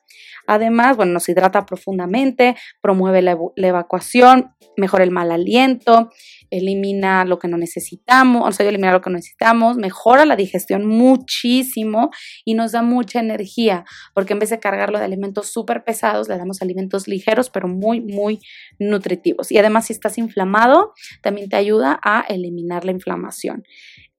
Además, 0.50 0.98
bueno, 0.98 1.14
nos 1.14 1.30
hidrata 1.30 1.64
profundamente, 1.68 2.56
promueve 2.82 3.22
la, 3.22 3.38
evacuación, 3.56 4.56
mejora 4.78 5.04
el 5.04 5.12
mal 5.12 5.32
aliento, 5.32 6.10
elimina 6.50 7.24
lo 7.24 7.38
que 7.38 7.48
no 7.48 7.56
necesitamos, 7.56 8.42
o 8.48 8.52
sea, 8.52 8.68
elimina 8.68 8.92
lo 8.92 9.02
que 9.02 9.12
necesitamos, 9.12 9.78
mejora 9.78 10.26
la 10.26 10.36
digestión 10.36 10.88
muchísimo 10.88 12.10
y 12.46 12.56
nos 12.56 12.72
da 12.72 12.82
mucha 12.82 13.20
energía, 13.20 13.86
porque 14.16 14.34
en 14.34 14.40
vez 14.40 14.50
de 14.50 14.60
cargarlo 14.60 14.98
de 14.98 15.06
alimentos 15.06 15.54
súper 15.54 15.84
pesados, 15.84 16.28
le 16.28 16.36
damos 16.36 16.64
alimentos 16.64 17.08
ligeros, 17.08 17.52
pero 17.52 17.68
muy, 17.68 18.02
muy 18.02 18.40
nutritivos. 18.80 19.52
Y 19.52 19.60
además, 19.60 19.86
si 19.86 19.94
estás 19.94 20.18
inflamado, 20.18 20.94
también 21.22 21.48
te 21.50 21.58
ayuda 21.58 22.00
a 22.04 22.26
eliminar 22.28 22.86
la 22.86 22.92
inflamación. 22.92 23.66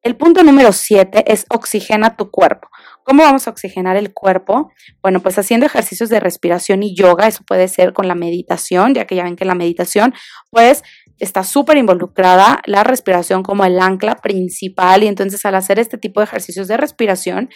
El 0.03 0.17
punto 0.17 0.43
número 0.43 0.73
7 0.73 1.25
es 1.31 1.45
oxigena 1.51 2.17
tu 2.17 2.31
cuerpo. 2.31 2.69
¿Cómo 3.05 3.23
vamos 3.23 3.47
a 3.47 3.51
oxigenar 3.51 3.97
el 3.97 4.15
cuerpo? 4.15 4.73
Bueno, 5.03 5.21
pues 5.21 5.39
haciendo 5.39 5.67
ejercicios 5.67 6.09
de 6.09 6.21
respiración 6.21 6.83
y 6.83 6.95
yoga, 6.95 7.27
eso 7.27 7.45
puede 7.47 7.69
ser 7.69 7.93
con 7.93 8.09
la 8.09 8.15
meditación, 8.15 8.95
ya 8.95 9.05
que 9.05 9.15
ya 9.15 9.25
ven 9.25 9.37
que 9.37 9.45
la 9.45 9.55
meditación, 9.55 10.15
pues 10.49 10.83
está 11.19 11.45
súper 11.45 11.77
involucrada 11.77 12.63
la 12.65 12.83
respiración 12.83 13.43
como 13.43 13.67
el 13.67 13.79
ancla 13.79 14.17
principal 14.17 15.03
y 15.03 15.07
entonces 15.07 15.45
al 15.45 15.55
hacer 15.55 15.79
este 15.79 15.99
tipo 15.99 16.21
de 16.21 16.25
ejercicios 16.25 16.67
de 16.67 16.79
respiración 16.79 17.51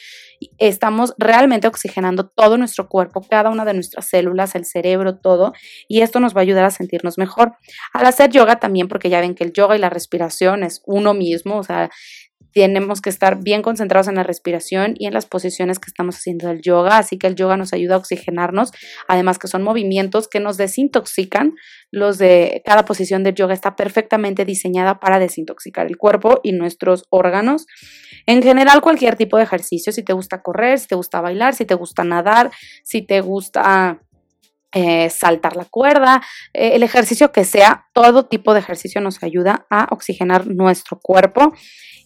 estamos 0.59 1.15
realmente 1.17 1.67
oxigenando 1.67 2.29
todo 2.29 2.59
nuestro 2.59 2.89
cuerpo, 2.89 3.23
cada 3.23 3.49
una 3.49 3.65
de 3.65 3.73
nuestras 3.73 4.07
células, 4.07 4.55
el 4.55 4.67
cerebro, 4.67 5.17
todo 5.17 5.55
y 5.89 6.03
esto 6.03 6.21
nos 6.21 6.35
va 6.37 6.41
a 6.41 6.43
ayudar 6.43 6.65
a 6.65 6.71
sentirnos 6.71 7.17
mejor. 7.17 7.53
Al 7.95 8.05
hacer 8.05 8.31
yoga 8.31 8.57
también, 8.57 8.87
porque 8.87 9.09
ya 9.09 9.21
ven 9.21 9.35
que 9.35 9.45
el 9.45 9.53
yoga 9.55 9.77
y 9.77 9.79
la 9.79 9.89
respiración 9.89 10.63
es 10.63 10.83
uno 10.85 11.15
mismo, 11.15 11.57
o 11.57 11.63
sea, 11.63 11.91
tenemos 12.55 13.03
que 13.03 13.11
estar 13.11 13.43
bien 13.43 13.63
concentrados 13.63 14.07
en 14.07 14.15
la 14.15 14.23
respiración 14.23 14.95
y 14.97 15.07
en 15.07 15.13
las 15.13 15.27
posiciones 15.27 15.81
que 15.81 15.89
estamos 15.89 16.17
haciendo 16.17 16.49
del 16.49 16.63
yoga, 16.63 16.99
así 16.99 17.19
que 17.19 17.27
el 17.27 17.35
yoga 17.35 17.57
nos 17.57 17.73
ayuda 17.73 17.97
a 17.97 17.99
oxigenarnos, 17.99 18.71
además 19.09 19.39
que 19.39 19.49
son 19.49 19.63
movimientos 19.63 20.29
que 20.29 20.39
nos 20.39 20.57
desintoxican, 20.57 21.55
los 21.91 22.17
de 22.19 22.63
cada 22.65 22.85
posición 22.85 23.25
del 23.25 23.35
yoga 23.35 23.55
está 23.55 23.75
perfectamente 23.75 24.45
diseñada 24.45 25.01
para 25.01 25.19
desintoxicar 25.19 25.87
el 25.87 25.97
cuerpo 25.97 26.41
y 26.45 26.53
nuestros 26.53 27.05
órganos. 27.11 27.67
En 28.27 28.43
general, 28.43 28.81
cualquier 28.81 29.17
tipo 29.17 29.37
de 29.37 29.43
ejercicio, 29.43 29.93
si 29.93 30.03
te 30.03 30.13
gusta 30.13 30.41
correr, 30.41 30.79
si 30.79 30.87
te 30.87 30.95
gusta 30.95 31.21
bailar, 31.21 31.55
si 31.55 31.65
te 31.65 31.75
gusta 31.75 32.05
nadar, 32.05 32.53
si 32.85 33.03
te 33.03 33.21
gusta 33.21 34.01
eh, 34.75 35.09
saltar 35.11 35.57
la 35.57 35.65
cuerda, 35.65 36.23
eh, 36.53 36.73
el 36.75 36.83
ejercicio 36.83 37.33
que 37.33 37.45
sea, 37.45 37.87
todo 37.93 38.27
tipo 38.27 38.55
de 38.55 38.61
ejercicio 38.61 39.01
nos 39.01 39.23
ayuda 39.23 39.67
a 39.71 39.87
oxigenar 39.91 40.47
nuestro 40.47 40.99
cuerpo 41.01 41.55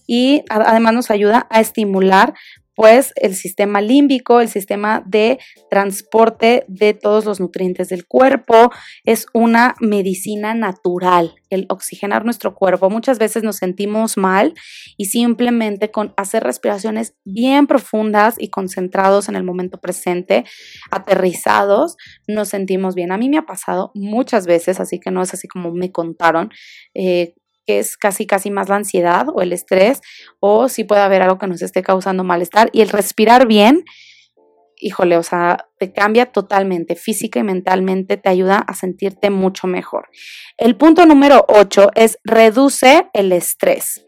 y 0.07 0.45
además 0.49 0.95
nos 0.95 1.11
ayuda 1.11 1.47
a 1.51 1.61
estimular 1.61 2.35
pues 2.79 3.13
el 3.17 3.35
sistema 3.35 3.81
límbico, 3.81 4.41
el 4.41 4.49
sistema 4.49 5.03
de 5.05 5.41
transporte 5.69 6.65
de 6.69 6.95
todos 6.95 7.25
los 7.25 7.41
nutrientes 7.41 7.89
del 7.89 8.07
cuerpo, 8.07 8.71
es 9.03 9.27
una 9.35 9.75
medicina 9.81 10.55
natural, 10.55 11.35
el 11.51 11.67
oxigenar 11.71 12.25
nuestro 12.25 12.55
cuerpo. 12.55 12.89
Muchas 12.89 13.19
veces 13.19 13.43
nos 13.43 13.57
sentimos 13.57 14.17
mal 14.17 14.55
y 14.97 15.07
simplemente 15.07 15.91
con 15.91 16.15
hacer 16.17 16.45
respiraciones 16.45 17.17
bien 17.25 17.67
profundas 17.67 18.37
y 18.39 18.49
concentrados 18.49 19.29
en 19.29 19.35
el 19.35 19.43
momento 19.43 19.81
presente, 19.81 20.45
aterrizados, 20.93 21.97
nos 22.29 22.49
sentimos 22.49 22.95
bien. 22.95 23.11
A 23.11 23.19
mí 23.19 23.29
me 23.29 23.39
ha 23.39 23.43
pasado 23.45 23.91
muchas 23.97 24.47
veces, 24.47 24.79
así 24.79 25.01
que 25.01 25.11
no 25.11 25.21
es 25.21 25.35
así 25.35 25.49
como 25.49 25.73
me 25.73 25.91
contaron. 25.91 26.53
Eh, 26.95 27.35
que 27.69 27.79
es 27.79 27.99
casi 27.99 28.27
casi 28.27 28.51
más 28.51 28.71
la 28.71 28.77
ansiedad 28.77 29.27
o 29.31 29.43
el 29.43 29.53
estrés, 29.53 30.01
o 30.41 30.71
si 30.71 30.85
puede 30.85 31.03
haber 31.03 31.21
algo 31.21 31.37
que 31.37 31.47
nos 31.47 31.61
esté 31.61 31.83
causando 31.83 32.25
malestar. 32.25 32.71
Y 32.73 32.81
el 32.81 32.89
respirar 32.89 33.47
bien, 33.47 33.85
híjole, 34.77 35.19
o 35.19 35.23
sea, 35.23 35.67
te 35.79 35.93
cambia 35.93 36.25
totalmente, 36.25 36.97
física 36.97 37.41
y 37.41 37.43
mentalmente, 37.43 38.17
te 38.17 38.31
ayuda 38.31 38.57
a 38.57 38.73
sentirte 38.73 39.29
mucho 39.29 39.67
mejor. 39.67 40.09
El 40.57 40.77
punto 40.77 41.05
número 41.05 41.45
8 41.47 41.91
es 41.95 42.19
reduce 42.25 43.11
el 43.13 43.33
estrés. 43.33 44.03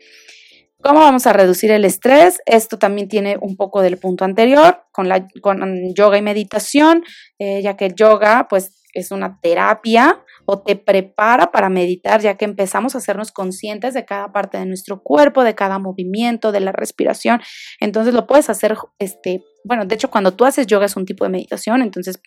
¿Cómo 0.82 1.00
vamos 1.00 1.26
a 1.26 1.34
reducir 1.34 1.70
el 1.70 1.84
estrés? 1.84 2.40
Esto 2.46 2.78
también 2.78 3.08
tiene 3.08 3.36
un 3.42 3.58
poco 3.58 3.82
del 3.82 3.98
punto 3.98 4.24
anterior 4.24 4.84
con, 4.90 5.10
la, 5.10 5.28
con 5.42 5.94
yoga 5.94 6.16
y 6.16 6.22
meditación, 6.22 7.04
eh, 7.38 7.60
ya 7.60 7.76
que 7.76 7.84
el 7.84 7.94
yoga 7.94 8.46
pues 8.48 8.72
es 8.94 9.10
una 9.10 9.38
terapia 9.42 10.24
o 10.50 10.62
te 10.62 10.74
prepara 10.74 11.52
para 11.52 11.68
meditar, 11.68 12.20
ya 12.20 12.34
que 12.34 12.44
empezamos 12.44 12.96
a 12.96 12.98
hacernos 12.98 13.30
conscientes 13.30 13.94
de 13.94 14.04
cada 14.04 14.32
parte 14.32 14.58
de 14.58 14.66
nuestro 14.66 15.00
cuerpo, 15.00 15.44
de 15.44 15.54
cada 15.54 15.78
movimiento, 15.78 16.50
de 16.50 16.58
la 16.58 16.72
respiración. 16.72 17.40
Entonces 17.78 18.14
lo 18.14 18.26
puedes 18.26 18.50
hacer, 18.50 18.76
este, 18.98 19.44
bueno, 19.62 19.84
de 19.84 19.94
hecho 19.94 20.10
cuando 20.10 20.32
tú 20.32 20.44
haces 20.44 20.66
yoga 20.66 20.86
es 20.86 20.96
un 20.96 21.06
tipo 21.06 21.22
de 21.22 21.30
meditación, 21.30 21.82
entonces 21.82 22.20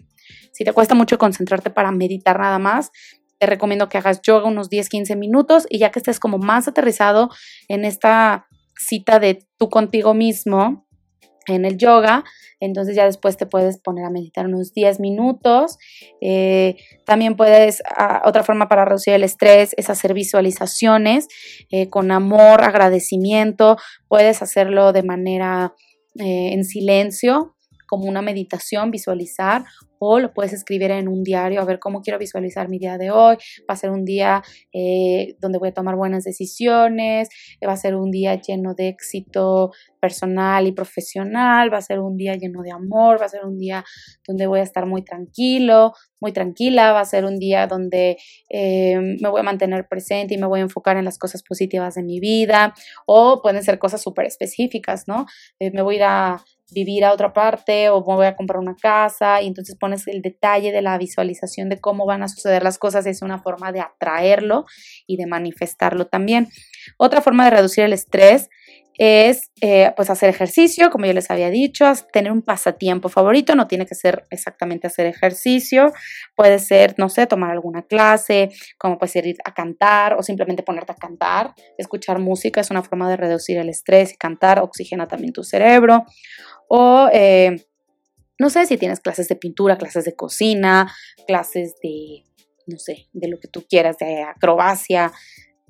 si 0.54 0.64
te 0.64 0.72
cuesta 0.72 0.96
mucho 0.96 1.18
concentrarte 1.18 1.70
para 1.70 1.92
meditar 1.92 2.40
nada 2.40 2.60
más, 2.60 2.92
te 3.40 3.46
recomiendo 3.46 3.90
que 3.90 3.98
hagas 3.98 4.22
yoga 4.22 4.48
unos 4.48 4.70
10, 4.70 4.88
15 4.88 5.18
minutos 5.18 5.66
y 5.70 5.80
ya 5.80 5.92
que 5.92 6.00
estés 6.00 6.22
como 6.22 6.38
más 6.38 6.70
aterrizado 6.70 7.30
en 7.68 7.84
esta 7.84 8.48
cita 8.78 9.20
de 9.20 9.46
tú 9.58 9.70
contigo 9.70 10.14
mismo, 10.14 10.83
en 11.48 11.66
el 11.66 11.78
yoga, 11.78 12.24
entonces 12.60 12.96
ya 12.96 13.06
después 13.06 13.36
te 13.36 13.46
puedes 13.46 13.78
poner 13.78 14.06
a 14.06 14.10
meditar 14.10 14.48
unos 14.48 14.74
10 14.74 15.00
minutos. 15.02 15.78
Eh, 16.22 16.78
también 17.06 17.36
puedes, 17.36 17.84
ah, 17.98 18.22
otra 18.26 18.44
forma 18.44 18.70
para 18.70 18.86
reducir 18.86 19.14
el 19.14 19.24
estrés 19.24 19.74
es 19.76 19.90
hacer 19.90 20.14
visualizaciones 20.14 21.28
eh, 21.72 21.90
con 21.90 22.12
amor, 22.12 22.64
agradecimiento. 22.64 23.78
Puedes 24.08 24.42
hacerlo 24.42 24.94
de 24.94 25.04
manera 25.04 25.74
eh, 26.20 26.54
en 26.54 26.64
silencio, 26.64 27.56
como 27.88 28.06
una 28.06 28.22
meditación, 28.22 28.92
visualizar, 28.92 29.66
o 30.06 30.20
lo 30.20 30.34
puedes 30.34 30.52
escribir 30.52 30.92
en 30.92 31.08
un 31.08 31.24
diario, 31.24 31.62
a 31.62 31.66
ver 31.66 31.80
cómo 31.80 32.02
quiero 32.02 32.20
visualizar 32.20 32.68
mi 32.68 32.78
día 32.78 32.98
de 32.98 33.10
hoy. 33.12 33.38
Va 33.70 33.74
a 33.74 33.78
ser 33.78 33.90
un 33.90 34.04
día 34.04 34.44
eh, 34.74 35.36
donde 35.40 35.60
voy 35.60 35.70
a 35.70 35.74
tomar 35.74 35.96
buenas 35.96 36.26
decisiones, 36.26 37.30
va 37.66 37.72
a 37.72 37.78
ser 37.78 37.96
un 37.96 38.12
día 38.12 38.36
lleno 38.36 38.74
de 38.74 38.90
éxito 38.90 39.72
personal 40.02 40.68
y 40.68 40.74
profesional, 40.74 41.72
va 41.74 41.78
a 41.78 41.82
ser 41.82 42.02
un 42.02 42.18
día 42.18 42.36
lleno 42.36 42.62
de 42.64 42.72
amor, 42.72 43.22
va 43.22 43.28
a 43.28 43.30
ser 43.30 43.46
un 43.46 43.58
día 43.58 43.86
donde 44.28 44.46
voy 44.48 44.60
a 44.60 44.64
estar 44.64 44.86
muy 44.86 45.04
tranquilo, 45.04 45.94
muy 46.20 46.34
tranquila, 46.34 46.92
va 46.92 47.00
a 47.00 47.06
ser 47.06 47.24
un 47.24 47.40
día 47.40 47.68
donde 47.68 48.18
eh, 48.50 49.00
me 49.22 49.30
voy 49.30 49.40
a 49.40 49.44
mantener 49.44 49.88
presente 49.88 50.34
y 50.34 50.38
me 50.38 50.48
voy 50.48 50.60
a 50.60 50.64
enfocar 50.64 50.98
en 50.98 51.06
las 51.06 51.18
cosas 51.18 51.44
positivas 51.44 51.96
de 51.96 52.04
mi 52.04 52.20
vida, 52.20 52.74
o 53.06 53.42
pueden 53.42 53.64
ser 53.64 53.80
cosas 53.80 54.02
súper 54.02 54.26
específicas, 54.26 55.08
¿no? 55.08 55.26
Eh, 55.60 55.72
me 55.72 55.82
voy 55.82 55.96
a 55.96 55.98
ir 55.98 56.04
a 56.04 56.44
vivir 56.72 57.06
a 57.06 57.14
otra 57.14 57.34
parte 57.34 57.90
o 57.90 58.04
voy 58.04 58.26
a 58.26 58.36
comprar 58.36 58.60
una 58.60 58.76
casa 58.76 59.42
y 59.42 59.48
entonces 59.48 59.76
pones 59.78 60.08
el 60.08 60.22
detalle 60.22 60.72
de 60.72 60.82
la 60.82 60.98
visualización 60.98 61.70
de 61.70 61.80
cómo 61.80 62.06
van 62.06 62.24
a 62.24 62.28
suceder 62.28 62.64
las 62.64 62.78
cosas, 62.78 63.06
es 63.06 63.22
una 63.22 63.42
forma 63.42 63.72
de 63.72 63.82
atraerlo 63.82 64.66
y 65.06 65.18
de 65.18 65.28
manifestarlo 65.28 66.08
también. 66.08 66.50
Otra 66.98 67.22
forma 67.22 67.46
de 67.46 67.52
reducir 67.52 67.84
el 67.84 67.94
estrés 67.94 68.50
es 68.98 69.52
eh, 69.62 69.92
pues 69.96 70.10
hacer 70.10 70.30
ejercicio, 70.30 70.90
como 70.90 71.06
yo 71.06 71.14
les 71.14 71.32
había 71.32 71.50
dicho, 71.50 71.92
tener 72.12 72.32
un 72.32 72.42
pasatiempo 72.42 73.10
favorito, 73.10 73.56
no 73.56 73.68
tiene 73.68 73.86
que 73.86 73.96
ser 73.96 74.26
exactamente 74.30 74.88
hacer 74.88 75.06
ejercicio, 75.06 75.94
puede 76.36 76.60
ser, 76.60 76.96
no 76.98 77.10
sé, 77.10 77.26
tomar 77.28 77.52
alguna 77.52 77.84
clase, 77.84 78.50
como 78.78 78.98
puede 78.98 79.12
ser 79.12 79.26
ir 79.26 79.38
a 79.46 79.54
cantar 79.54 80.14
o 80.14 80.24
simplemente 80.24 80.64
ponerte 80.64 80.92
a 80.92 80.96
cantar, 80.96 81.54
escuchar 81.78 82.20
música 82.20 82.62
es 82.62 82.72
una 82.72 82.84
forma 82.84 83.10
de 83.10 83.18
reducir 83.18 83.58
el 83.58 83.70
estrés 83.70 84.14
y 84.14 84.18
cantar 84.18 84.60
oxigena 84.60 85.08
también 85.08 85.34
tu 85.34 85.44
cerebro. 85.44 86.06
O 86.68 87.10
eh, 87.12 87.66
no 88.40 88.50
sé 88.50 88.66
si 88.66 88.78
tienes 88.78 89.00
clases 89.00 89.28
de 89.28 89.36
pintura, 89.36 89.78
clases 89.78 90.06
de 90.06 90.16
cocina, 90.16 90.92
clases 91.28 91.76
de, 91.82 92.24
no 92.68 92.78
sé, 92.78 93.08
de 93.14 93.28
lo 93.28 93.40
que 93.40 93.48
tú 93.48 93.66
quieras, 93.68 93.98
de 93.98 94.24
acrobacia, 94.24 95.12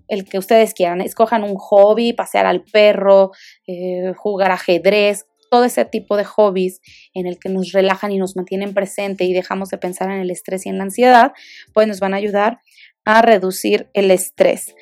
el 0.07 0.25
que 0.25 0.37
ustedes 0.37 0.73
quieran. 0.73 1.01
Escojan 1.01 1.43
un 1.43 1.55
hobby, 1.55 2.13
pasear 2.13 2.45
al 2.45 2.63
perro, 2.63 3.31
eh, 3.67 4.13
jugar 4.15 4.51
ajedrez, 4.51 5.25
todo 5.49 5.65
ese 5.65 5.85
tipo 5.85 6.17
de 6.17 6.23
hobbies 6.23 6.81
en 7.13 7.27
el 7.27 7.37
que 7.37 7.49
nos 7.49 7.73
relajan 7.73 8.11
y 8.11 8.17
nos 8.17 8.35
mantienen 8.35 8.73
presente 8.73 9.23
y 9.25 9.33
dejamos 9.33 9.69
de 9.69 9.77
pensar 9.77 10.09
en 10.09 10.19
el 10.19 10.31
estrés 10.31 10.65
y 10.65 10.69
en 10.69 10.79
la 10.79 10.85
ansiedad, 10.85 11.31
pues 11.73 11.87
nos 11.87 11.99
van 11.99 12.15
a 12.15 12.17
ayudar 12.17 12.59
a 13.05 13.21
reducir 13.21 13.87
el 13.93 14.09
estrés. 14.09 14.73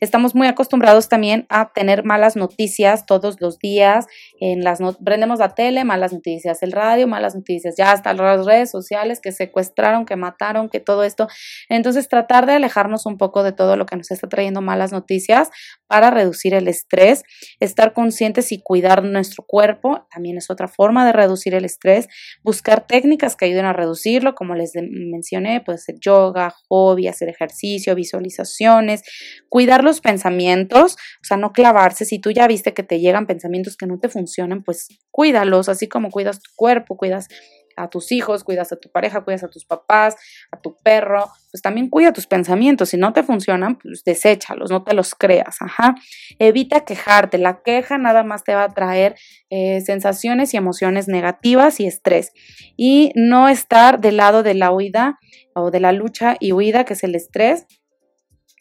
Estamos 0.00 0.34
muy 0.34 0.46
acostumbrados 0.46 1.08
también 1.08 1.46
a 1.48 1.72
tener 1.72 2.04
malas 2.04 2.36
noticias 2.36 3.06
todos 3.06 3.40
los 3.40 3.58
días. 3.58 4.06
En 4.40 4.62
las 4.62 4.80
prendemos 5.04 5.38
la 5.38 5.54
tele, 5.54 5.84
malas 5.84 6.12
noticias, 6.12 6.62
el 6.62 6.72
radio, 6.72 7.06
malas 7.06 7.34
noticias, 7.34 7.74
ya 7.76 7.92
hasta 7.92 8.14
las 8.14 8.44
redes 8.44 8.70
sociales 8.70 9.20
que 9.20 9.32
secuestraron, 9.32 10.06
que 10.06 10.16
mataron, 10.16 10.68
que 10.68 10.80
todo 10.80 11.04
esto. 11.04 11.28
Entonces, 11.68 12.08
tratar 12.08 12.46
de 12.46 12.52
alejarnos 12.52 13.06
un 13.06 13.16
poco 13.16 13.42
de 13.42 13.52
todo 13.52 13.76
lo 13.76 13.86
que 13.86 13.96
nos 13.96 14.10
está 14.10 14.28
trayendo 14.28 14.60
malas 14.60 14.92
noticias 14.92 15.50
para 15.86 16.10
reducir 16.10 16.54
el 16.54 16.68
estrés, 16.68 17.22
estar 17.60 17.92
conscientes 17.92 18.52
y 18.52 18.60
cuidar 18.60 19.04
nuestro 19.04 19.44
cuerpo, 19.46 20.06
también 20.10 20.36
es 20.36 20.50
otra 20.50 20.68
forma 20.68 21.06
de 21.06 21.12
reducir 21.12 21.54
el 21.54 21.64
estrés, 21.64 22.08
buscar 22.42 22.86
técnicas 22.86 23.36
que 23.36 23.46
ayuden 23.46 23.66
a 23.66 23.72
reducirlo, 23.72 24.34
como 24.34 24.54
les 24.54 24.72
mencioné, 24.74 25.60
puede 25.60 25.78
ser 25.78 25.96
yoga, 26.00 26.54
hobby, 26.68 27.08
hacer 27.08 27.28
ejercicio, 27.28 27.94
visualizaciones, 27.94 29.02
cuidar 29.48 29.84
los 29.84 30.00
pensamientos, 30.00 30.94
o 30.94 31.24
sea, 31.24 31.36
no 31.36 31.52
clavarse. 31.52 32.04
Si 32.04 32.18
tú 32.18 32.30
ya 32.30 32.46
viste 32.46 32.74
que 32.74 32.82
te 32.82 33.00
llegan 33.00 33.26
pensamientos 33.26 33.76
que 33.76 33.86
no 33.86 33.98
te 33.98 34.08
funcionan, 34.08 34.62
pues 34.62 34.88
cuídalos, 35.10 35.68
así 35.68 35.88
como 35.88 36.10
cuidas 36.10 36.40
tu 36.40 36.50
cuerpo, 36.56 36.96
cuidas 36.96 37.28
a 37.76 37.88
tus 37.88 38.10
hijos, 38.10 38.42
cuidas 38.42 38.72
a 38.72 38.76
tu 38.76 38.90
pareja, 38.90 39.22
cuidas 39.22 39.44
a 39.44 39.48
tus 39.48 39.64
papás, 39.64 40.16
a 40.50 40.60
tu 40.60 40.76
perro, 40.82 41.26
pues 41.52 41.62
también 41.62 41.88
cuida 41.88 42.12
tus 42.12 42.26
pensamientos. 42.26 42.88
Si 42.90 42.96
no 42.96 43.12
te 43.12 43.22
funcionan, 43.22 43.76
pues 43.78 44.02
deséchalos, 44.04 44.70
no 44.70 44.82
te 44.82 44.94
los 44.94 45.14
creas. 45.14 45.60
Ajá. 45.60 45.94
Evita 46.38 46.84
quejarte. 46.84 47.38
La 47.38 47.62
queja 47.62 47.98
nada 47.98 48.24
más 48.24 48.44
te 48.44 48.54
va 48.54 48.64
a 48.64 48.68
traer 48.70 49.16
eh, 49.50 49.80
sensaciones 49.82 50.54
y 50.54 50.56
emociones 50.56 51.06
negativas 51.06 51.78
y 51.78 51.86
estrés. 51.86 52.32
Y 52.76 53.12
no 53.14 53.48
estar 53.48 54.00
del 54.00 54.16
lado 54.16 54.42
de 54.42 54.54
la 54.54 54.72
huida 54.72 55.18
o 55.54 55.70
de 55.70 55.80
la 55.80 55.92
lucha 55.92 56.36
y 56.40 56.52
huida, 56.52 56.84
que 56.84 56.94
es 56.94 57.04
el 57.04 57.14
estrés, 57.14 57.66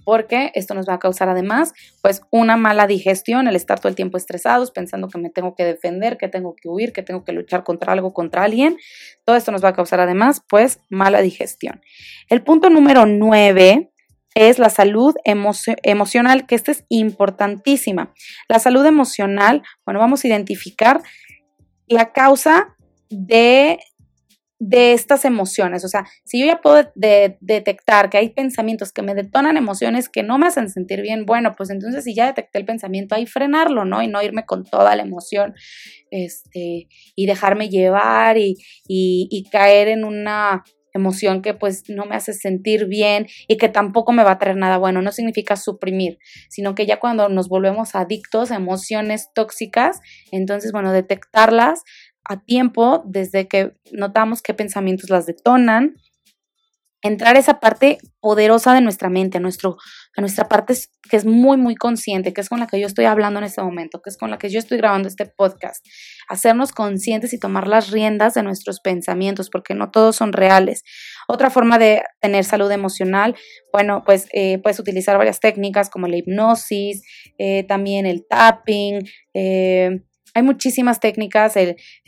porque 0.05 0.51
esto 0.53 0.73
nos 0.73 0.87
va 0.87 0.93
a 0.93 0.99
causar 0.99 1.27
además 1.27 1.73
pues 2.01 2.21
una 2.31 2.55
mala 2.55 2.87
digestión, 2.87 3.49
el 3.49 3.57
estar 3.57 3.79
todo 3.79 3.89
el 3.89 3.95
tiempo 3.95 4.17
estresados, 4.17 4.71
pensando 4.71 5.09
que 5.09 5.17
me 5.17 5.29
tengo 5.29 5.55
que 5.55 5.65
defender, 5.65 6.17
que 6.17 6.29
tengo 6.29 6.55
que 6.55 6.69
huir, 6.69 6.93
que 6.93 7.03
tengo 7.03 7.25
que 7.25 7.33
luchar 7.33 7.65
contra 7.65 7.91
algo, 7.91 8.13
contra 8.13 8.43
alguien. 8.43 8.77
Todo 9.25 9.35
esto 9.35 9.51
nos 9.51 9.63
va 9.63 9.69
a 9.69 9.73
causar 9.73 9.99
además 9.99 10.41
pues 10.47 10.79
mala 10.89 11.21
digestión. 11.21 11.81
El 12.29 12.43
punto 12.43 12.69
número 12.69 13.05
nueve 13.05 13.91
es 14.35 14.59
la 14.59 14.69
salud 14.69 15.15
emocional, 15.23 16.45
que 16.45 16.55
esta 16.55 16.71
es 16.71 16.85
importantísima. 16.89 18.13
La 18.49 18.59
salud 18.59 18.85
emocional, 18.85 19.63
bueno, 19.85 19.99
vamos 19.99 20.23
a 20.23 20.27
identificar 20.27 21.01
la 21.87 22.11
causa 22.11 22.75
de 23.09 23.79
de 24.59 24.93
estas 24.93 25.25
emociones. 25.25 25.83
O 25.83 25.87
sea, 25.87 26.05
si 26.23 26.39
yo 26.39 26.45
ya 26.45 26.61
puedo 26.61 26.91
detectar 26.95 28.09
que 28.09 28.17
hay 28.17 28.29
pensamientos 28.29 28.91
que 28.91 29.01
me 29.01 29.15
detonan 29.15 29.57
emociones 29.57 30.09
que 30.09 30.23
no 30.23 30.37
me 30.37 30.47
hacen 30.47 30.69
sentir 30.69 31.01
bien, 31.01 31.25
bueno, 31.25 31.55
pues 31.55 31.69
entonces 31.69 32.03
si 32.03 32.15
ya 32.15 32.27
detecté 32.27 32.59
el 32.59 32.65
pensamiento, 32.65 33.15
ahí 33.15 33.25
frenarlo, 33.25 33.85
¿no? 33.85 34.01
Y 34.01 34.07
no 34.07 34.21
irme 34.21 34.45
con 34.45 34.63
toda 34.63 34.95
la 34.95 35.03
emoción 35.03 35.53
este, 36.09 36.87
y 37.15 37.25
dejarme 37.25 37.69
llevar 37.69 38.37
y, 38.37 38.55
y 38.87 39.49
caer 39.51 39.89
en 39.89 40.05
una 40.05 40.63
emoción 40.95 41.41
que 41.41 41.53
pues 41.53 41.83
no 41.89 42.05
me 42.05 42.15
hace 42.15 42.33
sentir 42.33 42.85
bien 42.87 43.27
y 43.47 43.57
que 43.57 43.69
tampoco 43.69 44.13
me 44.13 44.23
va 44.23 44.31
a 44.31 44.37
traer 44.39 44.55
nada 44.55 44.77
bueno. 44.77 45.01
No 45.01 45.11
significa 45.11 45.57
suprimir, 45.57 46.17
sino 46.49 46.73
que 46.73 46.85
ya 46.85 46.99
cuando 46.99 47.29
nos 47.29 47.49
volvemos 47.49 47.95
adictos 47.95 48.49
a 48.49 48.55
emociones 48.55 49.29
tóxicas, 49.35 49.99
entonces, 50.31 50.71
bueno, 50.71 50.93
detectarlas, 50.93 51.83
a 52.25 52.41
tiempo 52.41 53.03
desde 53.05 53.47
que 53.47 53.73
notamos 53.91 54.41
qué 54.41 54.53
pensamientos 54.53 55.09
las 55.09 55.25
detonan, 55.25 55.95
entrar 57.05 57.35
a 57.35 57.39
esa 57.39 57.59
parte 57.59 57.99
poderosa 58.19 58.73
de 58.73 58.81
nuestra 58.81 59.09
mente, 59.09 59.37
a, 59.37 59.41
nuestro, 59.41 59.77
a 60.17 60.21
nuestra 60.21 60.47
parte 60.49 60.73
que 61.07 61.17
es 61.17 61.25
muy, 61.25 61.55
muy 61.55 61.75
consciente, 61.75 62.33
que 62.33 62.41
es 62.41 62.49
con 62.49 62.59
la 62.59 62.65
que 62.65 62.79
yo 62.79 62.87
estoy 62.87 63.05
hablando 63.05 63.39
en 63.39 63.43
este 63.45 63.61
momento, 63.61 64.01
que 64.01 64.09
es 64.09 64.17
con 64.17 64.31
la 64.31 64.39
que 64.39 64.49
yo 64.49 64.57
estoy 64.57 64.79
grabando 64.79 65.07
este 65.07 65.27
podcast. 65.27 65.85
Hacernos 66.27 66.71
conscientes 66.71 67.31
y 67.33 67.39
tomar 67.39 67.67
las 67.67 67.91
riendas 67.91 68.33
de 68.33 68.41
nuestros 68.41 68.79
pensamientos, 68.79 69.51
porque 69.51 69.75
no 69.75 69.91
todos 69.91 70.15
son 70.15 70.33
reales. 70.33 70.83
Otra 71.27 71.51
forma 71.51 71.77
de 71.77 72.01
tener 72.21 72.43
salud 72.43 72.71
emocional, 72.71 73.35
bueno, 73.71 74.01
pues 74.03 74.27
eh, 74.33 74.57
puedes 74.63 74.79
utilizar 74.79 75.15
varias 75.19 75.39
técnicas 75.39 75.91
como 75.91 76.07
la 76.07 76.17
hipnosis, 76.17 77.03
eh, 77.37 77.65
también 77.67 78.07
el 78.07 78.25
tapping, 78.27 79.01
eh, 79.35 80.01
hay 80.35 80.43
muchísimas 80.43 80.99
técnicas, 80.99 81.55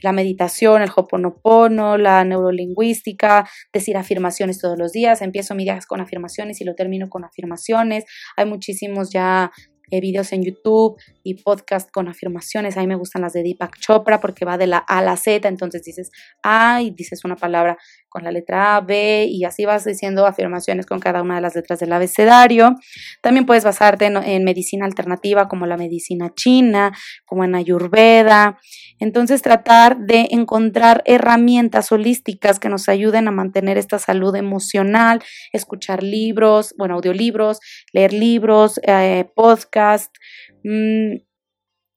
la 0.01 0.11
meditación, 0.11 0.81
el 0.81 0.91
hoponopono, 0.93 1.97
la 1.97 2.25
neurolingüística, 2.25 3.49
decir 3.71 3.95
afirmaciones 3.95 4.59
todos 4.59 4.77
los 4.77 4.91
días. 4.91 5.21
Empiezo 5.21 5.55
mi 5.55 5.63
día 5.63 5.79
con 5.87 6.01
afirmaciones 6.01 6.59
y 6.59 6.65
lo 6.65 6.75
termino 6.75 7.09
con 7.09 7.23
afirmaciones. 7.23 8.03
Hay 8.35 8.45
muchísimos 8.45 9.11
ya 9.11 9.51
eh, 9.89 10.01
videos 10.01 10.33
en 10.33 10.43
YouTube 10.43 10.97
y 11.23 11.35
podcast 11.41 11.89
con 11.89 12.09
afirmaciones. 12.09 12.75
A 12.75 12.81
mí 12.81 12.87
me 12.87 12.95
gustan 12.95 13.21
las 13.21 13.31
de 13.31 13.43
Deepak 13.43 13.79
Chopra 13.79 14.19
porque 14.19 14.43
va 14.43 14.57
de 14.57 14.67
la 14.67 14.79
A 14.79 14.97
a 14.97 15.01
la 15.01 15.15
Z, 15.15 15.47
entonces 15.47 15.83
dices 15.83 16.11
A 16.43 16.81
y 16.81 16.91
dices 16.91 17.23
una 17.23 17.37
palabra 17.37 17.77
con 18.09 18.23
la 18.23 18.31
letra 18.31 18.77
A, 18.77 18.81
B 18.81 19.27
y 19.29 19.43
así 19.43 19.65
vas 19.65 19.85
diciendo 19.85 20.25
afirmaciones 20.25 20.85
con 20.85 20.99
cada 20.99 21.21
una 21.21 21.35
de 21.35 21.41
las 21.41 21.55
letras 21.55 21.79
del 21.79 21.93
abecedario. 21.93 22.75
También 23.21 23.45
puedes 23.45 23.63
basarte 23.63 24.05
en, 24.05 24.43
medicina 24.43 24.85
alternativa 24.85 25.47
como 25.47 25.65
la 25.65 25.77
medicina 25.77 26.31
china, 26.35 26.93
como 27.25 27.43
en 27.43 27.55
Ayurveda. 27.55 28.59
Entonces 28.99 29.41
tratar 29.41 29.97
de 29.97 30.27
encontrar 30.31 31.03
herramientas 31.05 31.91
holísticas 31.91 32.59
que 32.59 32.69
nos 32.69 32.89
ayuden 32.89 33.27
a 33.27 33.31
mantener 33.31 33.77
esta 33.77 33.99
salud 33.99 34.35
emocional, 34.35 35.21
escuchar 35.53 36.03
libros, 36.03 36.73
bueno, 36.77 36.95
audiolibros, 36.95 37.59
leer 37.93 38.13
libros, 38.13 38.79
eh, 38.83 39.25
podcast. 39.35 40.15
Mm, 40.63 41.27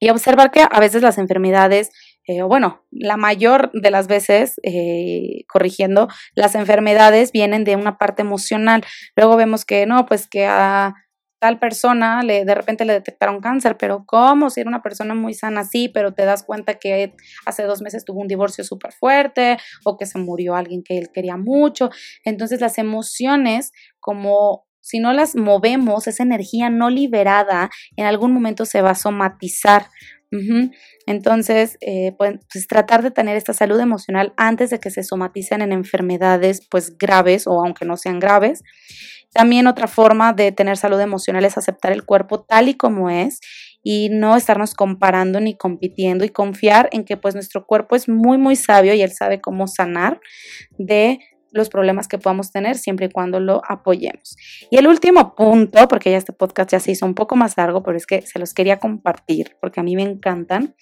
y 0.01 0.09
observar 0.09 0.49
que 0.51 0.65
a 0.69 0.79
veces 0.79 1.03
las 1.03 1.19
enfermedades 1.19 1.91
eh, 2.31 2.43
o 2.43 2.47
bueno, 2.47 2.85
la 2.91 3.17
mayor 3.17 3.71
de 3.73 3.91
las 3.91 4.07
veces, 4.07 4.55
eh, 4.63 5.43
corrigiendo, 5.49 6.07
las 6.33 6.55
enfermedades 6.55 7.33
vienen 7.33 7.65
de 7.65 7.75
una 7.75 7.97
parte 7.97 8.21
emocional. 8.21 8.85
Luego 9.17 9.35
vemos 9.35 9.65
que 9.65 9.85
no, 9.85 10.05
pues 10.05 10.29
que 10.29 10.45
a 10.45 10.93
tal 11.39 11.59
persona 11.59 12.23
le, 12.23 12.45
de 12.45 12.55
repente 12.55 12.85
le 12.85 12.93
detectaron 12.93 13.41
cáncer, 13.41 13.75
pero 13.75 14.05
¿cómo? 14.05 14.49
Si 14.49 14.61
era 14.61 14.69
una 14.69 14.81
persona 14.81 15.13
muy 15.13 15.33
sana, 15.33 15.65
sí, 15.65 15.89
pero 15.89 16.13
te 16.13 16.23
das 16.23 16.43
cuenta 16.43 16.75
que 16.75 17.15
hace 17.45 17.63
dos 17.63 17.81
meses 17.81 18.05
tuvo 18.05 18.21
un 18.21 18.29
divorcio 18.29 18.63
súper 18.63 18.93
fuerte 18.93 19.57
o 19.83 19.97
que 19.97 20.05
se 20.05 20.17
murió 20.17 20.55
alguien 20.55 20.83
que 20.83 20.97
él 20.97 21.09
quería 21.11 21.35
mucho. 21.35 21.89
Entonces 22.23 22.61
las 22.61 22.77
emociones 22.77 23.73
como 23.99 24.65
si 24.79 24.99
no 24.99 25.11
las 25.11 25.35
movemos, 25.35 26.07
esa 26.07 26.23
energía 26.23 26.69
no 26.69 26.89
liberada 26.89 27.69
en 27.97 28.05
algún 28.05 28.31
momento 28.31 28.65
se 28.65 28.81
va 28.81 28.91
a 28.91 28.95
somatizar. 28.95 29.87
Entonces, 31.05 31.77
eh, 31.81 32.13
pues, 32.17 32.35
pues, 32.51 32.67
tratar 32.67 33.03
de 33.03 33.11
tener 33.11 33.35
esta 33.35 33.53
salud 33.53 33.79
emocional 33.79 34.33
antes 34.37 34.69
de 34.69 34.79
que 34.79 34.89
se 34.89 35.03
somaticen 35.03 35.61
en 35.61 35.71
enfermedades 35.73 36.61
pues 36.69 36.97
graves 36.97 37.47
o 37.47 37.63
aunque 37.63 37.85
no 37.85 37.97
sean 37.97 38.19
graves. 38.19 38.63
También 39.33 39.67
otra 39.67 39.87
forma 39.87 40.33
de 40.33 40.51
tener 40.51 40.77
salud 40.77 40.99
emocional 40.99 41.45
es 41.45 41.57
aceptar 41.57 41.91
el 41.93 42.03
cuerpo 42.05 42.41
tal 42.43 42.67
y 42.69 42.75
como 42.75 43.09
es 43.09 43.39
y 43.83 44.09
no 44.09 44.35
estarnos 44.35 44.73
comparando 44.75 45.39
ni 45.39 45.55
compitiendo 45.57 46.25
y 46.25 46.29
confiar 46.29 46.89
en 46.91 47.03
que 47.05 47.17
pues 47.17 47.33
nuestro 47.33 47.65
cuerpo 47.65 47.95
es 47.95 48.07
muy 48.09 48.37
muy 48.37 48.55
sabio 48.55 48.93
y 48.93 49.01
él 49.01 49.11
sabe 49.11 49.41
cómo 49.41 49.67
sanar 49.67 50.19
de 50.77 51.19
los 51.51 51.69
problemas 51.69 52.07
que 52.07 52.17
podamos 52.17 52.51
tener 52.51 52.77
siempre 52.77 53.07
y 53.07 53.09
cuando 53.09 53.39
lo 53.39 53.61
apoyemos. 53.67 54.37
Y 54.69 54.77
el 54.77 54.87
último 54.87 55.35
punto, 55.35 55.87
porque 55.87 56.11
ya 56.11 56.17
este 56.17 56.33
podcast 56.33 56.71
ya 56.71 56.79
se 56.79 56.91
hizo 56.91 57.05
un 57.05 57.15
poco 57.15 57.35
más 57.35 57.57
largo, 57.57 57.83
pero 57.83 57.97
es 57.97 58.05
que 58.05 58.21
se 58.21 58.39
los 58.39 58.53
quería 58.53 58.79
compartir 58.79 59.57
porque 59.59 59.79
a 59.79 59.83
mí 59.83 59.95
me 59.95 60.03
encantan, 60.03 60.75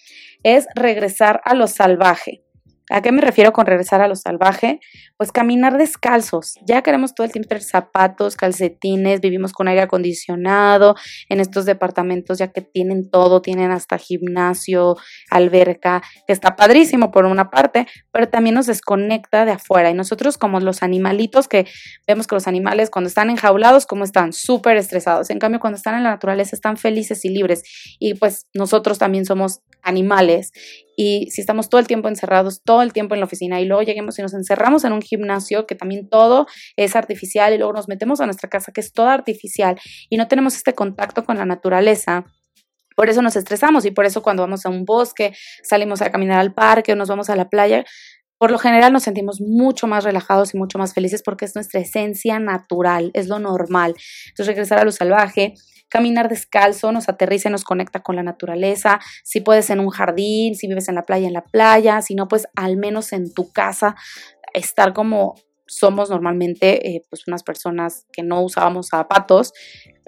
es 0.43 0.67
regresar 0.75 1.41
a 1.45 1.53
lo 1.53 1.67
salvaje. 1.67 2.43
¿A 2.89 3.01
qué 3.01 3.11
me 3.11 3.21
refiero 3.21 3.53
con 3.53 3.65
regresar 3.65 4.01
a 4.01 4.07
lo 4.07 4.15
salvaje? 4.15 4.79
Pues 5.17 5.31
caminar 5.31 5.77
descalzos. 5.77 6.55
Ya 6.65 6.81
queremos 6.81 7.13
todo 7.13 7.25
el 7.25 7.31
tiempo 7.31 7.49
tener 7.49 7.63
zapatos, 7.63 8.35
calcetines, 8.35 9.21
vivimos 9.21 9.53
con 9.53 9.67
aire 9.67 9.81
acondicionado 9.81 10.95
en 11.29 11.39
estos 11.39 11.65
departamentos 11.65 12.39
ya 12.39 12.51
que 12.51 12.61
tienen 12.61 13.09
todo, 13.09 13.41
tienen 13.41 13.71
hasta 13.71 13.97
gimnasio, 13.97 14.97
alberca, 15.29 16.01
que 16.25 16.33
está 16.33 16.55
padrísimo 16.55 17.11
por 17.11 17.25
una 17.25 17.49
parte, 17.49 17.87
pero 18.11 18.27
también 18.27 18.55
nos 18.55 18.65
desconecta 18.65 19.45
de 19.45 19.51
afuera. 19.51 19.89
Y 19.89 19.93
nosotros 19.93 20.37
como 20.37 20.59
los 20.59 20.83
animalitos 20.83 21.47
que 21.47 21.67
vemos 22.07 22.27
que 22.27 22.35
los 22.35 22.47
animales 22.47 22.89
cuando 22.89 23.07
están 23.07 23.29
enjaulados, 23.29 23.85
como 23.85 24.03
están 24.03 24.33
súper 24.33 24.77
estresados. 24.77 25.29
En 25.29 25.39
cambio, 25.39 25.59
cuando 25.59 25.77
están 25.77 25.95
en 25.95 26.03
la 26.03 26.09
naturaleza 26.09 26.55
están 26.55 26.77
felices 26.77 27.23
y 27.25 27.29
libres. 27.29 27.63
Y 27.99 28.15
pues 28.15 28.47
nosotros 28.53 28.97
también 28.97 29.25
somos 29.25 29.61
animales 29.83 30.51
y 30.95 31.29
si 31.31 31.41
estamos 31.41 31.69
todo 31.69 31.79
el 31.79 31.87
tiempo 31.87 32.09
encerrados, 32.09 32.61
todo 32.63 32.81
el 32.81 32.91
tiempo 32.91 33.13
en 33.13 33.21
la 33.21 33.25
oficina 33.25 33.61
y 33.61 33.65
luego 33.65 33.83
lleguemos 33.83 34.19
y 34.19 34.21
nos 34.21 34.33
encerramos 34.33 34.83
en 34.83 34.93
un 34.93 35.01
gimnasio 35.01 35.65
que 35.65 35.75
también 35.75 36.09
todo 36.09 36.45
es 36.75 36.95
artificial 36.95 37.53
y 37.53 37.57
luego 37.57 37.73
nos 37.73 37.87
metemos 37.87 38.19
a 38.21 38.25
nuestra 38.25 38.49
casa 38.49 38.71
que 38.71 38.81
es 38.81 38.91
todo 38.91 39.07
artificial 39.07 39.79
y 40.09 40.17
no 40.17 40.27
tenemos 40.27 40.55
este 40.55 40.73
contacto 40.73 41.23
con 41.23 41.37
la 41.37 41.45
naturaleza, 41.45 42.25
por 42.99 43.09
eso 43.09 43.21
nos 43.21 43.37
estresamos 43.37 43.85
y 43.85 43.91
por 43.91 44.05
eso 44.05 44.21
cuando 44.21 44.43
vamos 44.43 44.65
a 44.65 44.69
un 44.69 44.83
bosque, 44.83 45.33
salimos 45.63 46.01
a 46.01 46.11
caminar 46.11 46.37
al 46.39 46.53
parque 46.53 46.91
o 46.91 46.95
nos 46.97 47.07
vamos 47.07 47.29
a 47.29 47.37
la 47.37 47.47
playa, 47.47 47.85
por 48.37 48.51
lo 48.51 48.57
general 48.57 48.91
nos 48.91 49.03
sentimos 49.03 49.39
mucho 49.39 49.87
más 49.87 50.03
relajados 50.03 50.53
y 50.53 50.57
mucho 50.57 50.77
más 50.79 50.93
felices 50.93 51.23
porque 51.23 51.45
es 51.45 51.55
nuestra 51.55 51.79
esencia 51.79 52.39
natural, 52.39 53.11
es 53.13 53.27
lo 53.27 53.39
normal. 53.39 53.95
Entonces 54.27 54.47
regresar 54.47 54.79
a 54.79 54.83
lo 54.83 54.91
salvaje 54.91 55.53
caminar 55.89 56.29
descalzo 56.29 56.91
nos 56.91 57.09
aterriza 57.09 57.49
y 57.49 57.51
nos 57.51 57.63
conecta 57.63 58.01
con 58.01 58.15
la 58.15 58.23
naturaleza. 58.23 58.99
Si 59.23 59.41
puedes 59.41 59.69
en 59.69 59.79
un 59.79 59.89
jardín, 59.89 60.55
si 60.55 60.67
vives 60.67 60.87
en 60.87 60.95
la 60.95 61.05
playa, 61.05 61.27
en 61.27 61.33
la 61.33 61.43
playa, 61.43 62.01
si 62.01 62.15
no, 62.15 62.27
pues 62.27 62.47
al 62.55 62.77
menos 62.77 63.11
en 63.11 63.33
tu 63.33 63.51
casa, 63.51 63.95
estar 64.53 64.93
como 64.93 65.35
somos 65.69 66.09
normalmente 66.09 66.89
eh, 66.89 67.03
pues 67.09 67.27
unas 67.27 67.43
personas 67.43 68.07
que 68.11 68.23
no 68.23 68.41
usábamos 68.41 68.87
zapatos, 68.87 69.53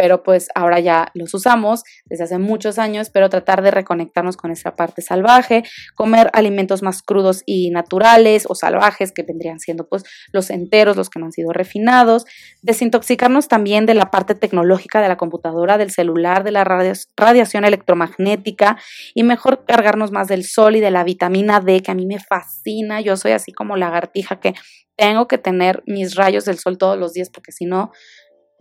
pero 0.01 0.23
pues 0.23 0.47
ahora 0.55 0.79
ya 0.79 1.11
los 1.13 1.31
usamos 1.35 1.83
desde 2.05 2.23
hace 2.23 2.39
muchos 2.39 2.79
años, 2.79 3.11
pero 3.11 3.29
tratar 3.29 3.61
de 3.61 3.69
reconectarnos 3.69 4.35
con 4.35 4.49
esa 4.49 4.75
parte 4.75 5.03
salvaje, 5.03 5.61
comer 5.93 6.31
alimentos 6.33 6.81
más 6.81 7.03
crudos 7.03 7.43
y 7.45 7.69
naturales 7.69 8.47
o 8.49 8.55
salvajes 8.55 9.11
que 9.11 9.21
vendrían 9.21 9.59
siendo 9.59 9.87
pues 9.87 10.03
los 10.31 10.49
enteros, 10.49 10.97
los 10.97 11.11
que 11.11 11.19
no 11.19 11.27
han 11.27 11.31
sido 11.31 11.53
refinados, 11.53 12.25
desintoxicarnos 12.63 13.47
también 13.47 13.85
de 13.85 13.93
la 13.93 14.09
parte 14.09 14.33
tecnológica 14.33 15.01
de 15.01 15.07
la 15.07 15.17
computadora, 15.17 15.77
del 15.77 15.91
celular, 15.91 16.43
de 16.43 16.49
la 16.49 16.63
radiación 16.63 17.63
electromagnética 17.63 18.79
y 19.13 19.21
mejor 19.21 19.65
cargarnos 19.67 20.11
más 20.11 20.27
del 20.27 20.45
sol 20.45 20.77
y 20.77 20.79
de 20.79 20.89
la 20.89 21.03
vitamina 21.03 21.59
D 21.59 21.83
que 21.83 21.91
a 21.91 21.93
mí 21.93 22.07
me 22.07 22.17
fascina, 22.17 23.01
yo 23.01 23.17
soy 23.17 23.33
así 23.33 23.51
como 23.51 23.77
lagartija 23.77 24.39
que 24.39 24.55
tengo 24.95 25.27
que 25.27 25.37
tener 25.37 25.83
mis 25.85 26.15
rayos 26.15 26.45
del 26.45 26.57
sol 26.57 26.77
todos 26.77 26.97
los 26.97 27.13
días 27.13 27.29
porque 27.29 27.51
si 27.51 27.65
no 27.65 27.91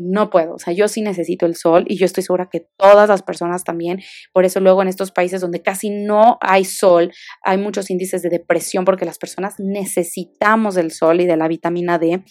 no 0.00 0.30
puedo, 0.30 0.54
o 0.54 0.58
sea, 0.58 0.72
yo 0.72 0.88
sí 0.88 1.02
necesito 1.02 1.46
el 1.46 1.54
sol 1.54 1.84
y 1.86 1.96
yo 1.96 2.06
estoy 2.06 2.22
segura 2.22 2.48
que 2.50 2.66
todas 2.76 3.08
las 3.08 3.22
personas 3.22 3.64
también, 3.64 4.00
por 4.32 4.44
eso 4.44 4.60
luego 4.60 4.82
en 4.82 4.88
estos 4.88 5.12
países 5.12 5.40
donde 5.40 5.62
casi 5.62 5.90
no 5.90 6.38
hay 6.40 6.64
sol, 6.64 7.12
hay 7.42 7.58
muchos 7.58 7.90
índices 7.90 8.22
de 8.22 8.30
depresión 8.30 8.84
porque 8.84 9.04
las 9.04 9.18
personas 9.18 9.54
necesitamos 9.58 10.74
del 10.74 10.90
sol 10.90 11.20
y 11.20 11.26
de 11.26 11.36
la 11.36 11.48
vitamina 11.48 11.98
D. 11.98 12.22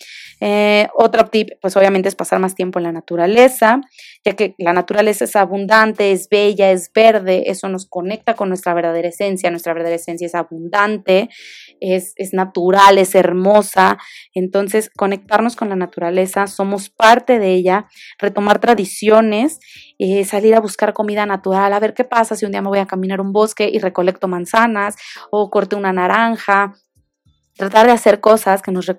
Eh, 0.41 0.88
otro 0.95 1.25
tip, 1.25 1.49
pues 1.62 1.77
obviamente 1.77 2.10
es 2.10 2.15
pasar 2.15 2.39
más 2.39 2.55
tiempo 2.55 2.79
en 2.79 2.84
la 2.84 2.91
naturaleza, 2.91 3.82
ya 4.25 4.34
que 4.34 4.55
la 4.58 4.73
naturaleza 4.73 5.25
es 5.25 5.36
abundante, 5.36 6.12
es 6.12 6.27
bella, 6.29 6.71
es 6.71 6.91
verde, 6.93 7.43
eso 7.47 7.69
nos 7.69 7.86
conecta 7.86 8.36
con 8.36 8.49
nuestra 8.49 8.73
verdadera 8.73 9.10
esencia, 9.10 9.51
nuestra 9.51 9.73
verdadera 9.73 9.97
esencia 9.97 10.25
es 10.25 10.36
abundante, 10.36 11.29
es, 11.79 12.13
es 12.15 12.34
natural, 12.34 12.97
es 12.97 13.15
hermosa, 13.15 13.97
entonces 14.34 14.89
conectarnos 14.89 15.55
con 15.55 15.69
la 15.69 15.75
naturaleza, 15.75 16.47
somos 16.47 16.89
parte 16.89 17.39
de 17.39 17.59
retomar 18.17 18.60
tradiciones, 18.60 19.60
eh, 19.98 20.26
salir 20.26 20.56
a 20.56 20.60
buscar 20.60 20.93
comida 20.93 21.26
natural, 21.26 21.74
a 21.74 21.80
ver 21.80 21.93
qué 21.93 22.04
pasa 22.04 22.36
si 22.36 22.45
un 22.45 22.52
día 22.52 22.62
me 22.62 22.69
voy 22.69 22.80
a 22.80 22.86
caminar 22.86 23.22
un 23.22 23.32
bosque 23.32 23.69
y 23.72 23.80
recolecto 23.80 24.28
manzanas 24.28 24.95
o 25.32 25.50
corte 25.50 25.76
una 25.76 25.93
naranja, 25.93 26.74
tratar 27.56 27.88
de 27.88 27.93
hacer 27.93 28.19
cosas 28.19 28.62
que 28.62 28.72
nos, 28.72 28.89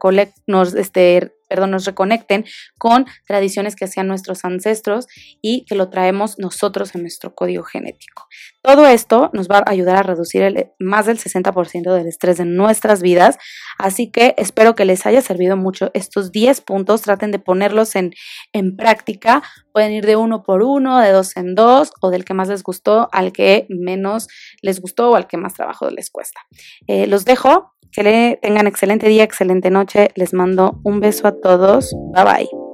nos, 0.47 0.75
este, 0.75 1.33
perdón, 1.51 1.73
nos 1.73 1.85
reconecten 1.85 2.45
con 2.79 3.07
tradiciones 3.27 3.75
que 3.75 3.85
hacían 3.85 4.07
nuestros 4.07 4.45
ancestros 4.45 5.09
y 5.43 5.65
que 5.67 5.75
lo 5.75 5.91
traemos 5.91 6.39
nosotros 6.39 6.95
en 6.95 7.03
nuestro 7.03 7.35
código 7.35 7.65
genético. 7.65 8.29
Todo 8.63 8.87
esto 8.87 9.31
nos 9.33 9.49
va 9.49 9.59
a 9.59 9.71
ayudar 9.71 9.97
a 9.97 10.03
reducir 10.03 10.71
más 10.79 11.07
del 11.07 11.19
60% 11.19 11.93
del 11.93 12.07
estrés 12.07 12.39
de 12.39 12.45
nuestras 12.45 13.03
vidas, 13.03 13.37
así 13.79 14.11
que 14.11 14.35
espero 14.39 14.77
que 14.77 14.85
les 14.85 15.07
haya 15.07 15.23
servido 15.23 15.57
mucho 15.57 15.91
estos 15.93 16.31
10 16.31 16.61
puntos, 16.61 17.03
traten 17.03 17.33
de 17.33 17.41
ponerlos 17.41 17.97
en, 17.97 18.13
en 18.53 18.77
práctica, 18.77 19.43
pueden 19.73 19.93
ir 19.93 20.07
de 20.07 20.15
uno 20.15 20.45
por 20.45 20.63
uno, 20.63 21.01
de 21.01 21.11
dos 21.11 21.37
en 21.37 21.57
dos 21.57 21.91
o 22.01 22.11
del 22.11 22.25
que 22.25 22.35
más 22.35 22.49
les 22.49 22.63
gustó 22.63 23.09
al 23.11 23.33
que 23.33 23.67
menos 23.69 24.29
les 24.63 24.81
gustó 24.81 25.11
o 25.11 25.17
al 25.17 25.27
que 25.27 25.37
más 25.37 25.55
trabajo 25.55 25.91
les 25.91 26.11
cuesta. 26.11 26.41
Eh, 26.87 27.07
los 27.07 27.25
dejo, 27.25 27.75
que 27.93 28.03
le 28.03 28.39
tengan 28.41 28.67
excelente 28.67 29.09
día, 29.09 29.25
excelente 29.25 29.71
noche. 29.71 30.09
Les 30.15 30.33
mando 30.35 30.81
un 30.85 31.01
beso 31.01 31.27
a 31.27 31.33
todos. 31.33 31.95
Bye 32.15 32.25
bye. 32.25 32.70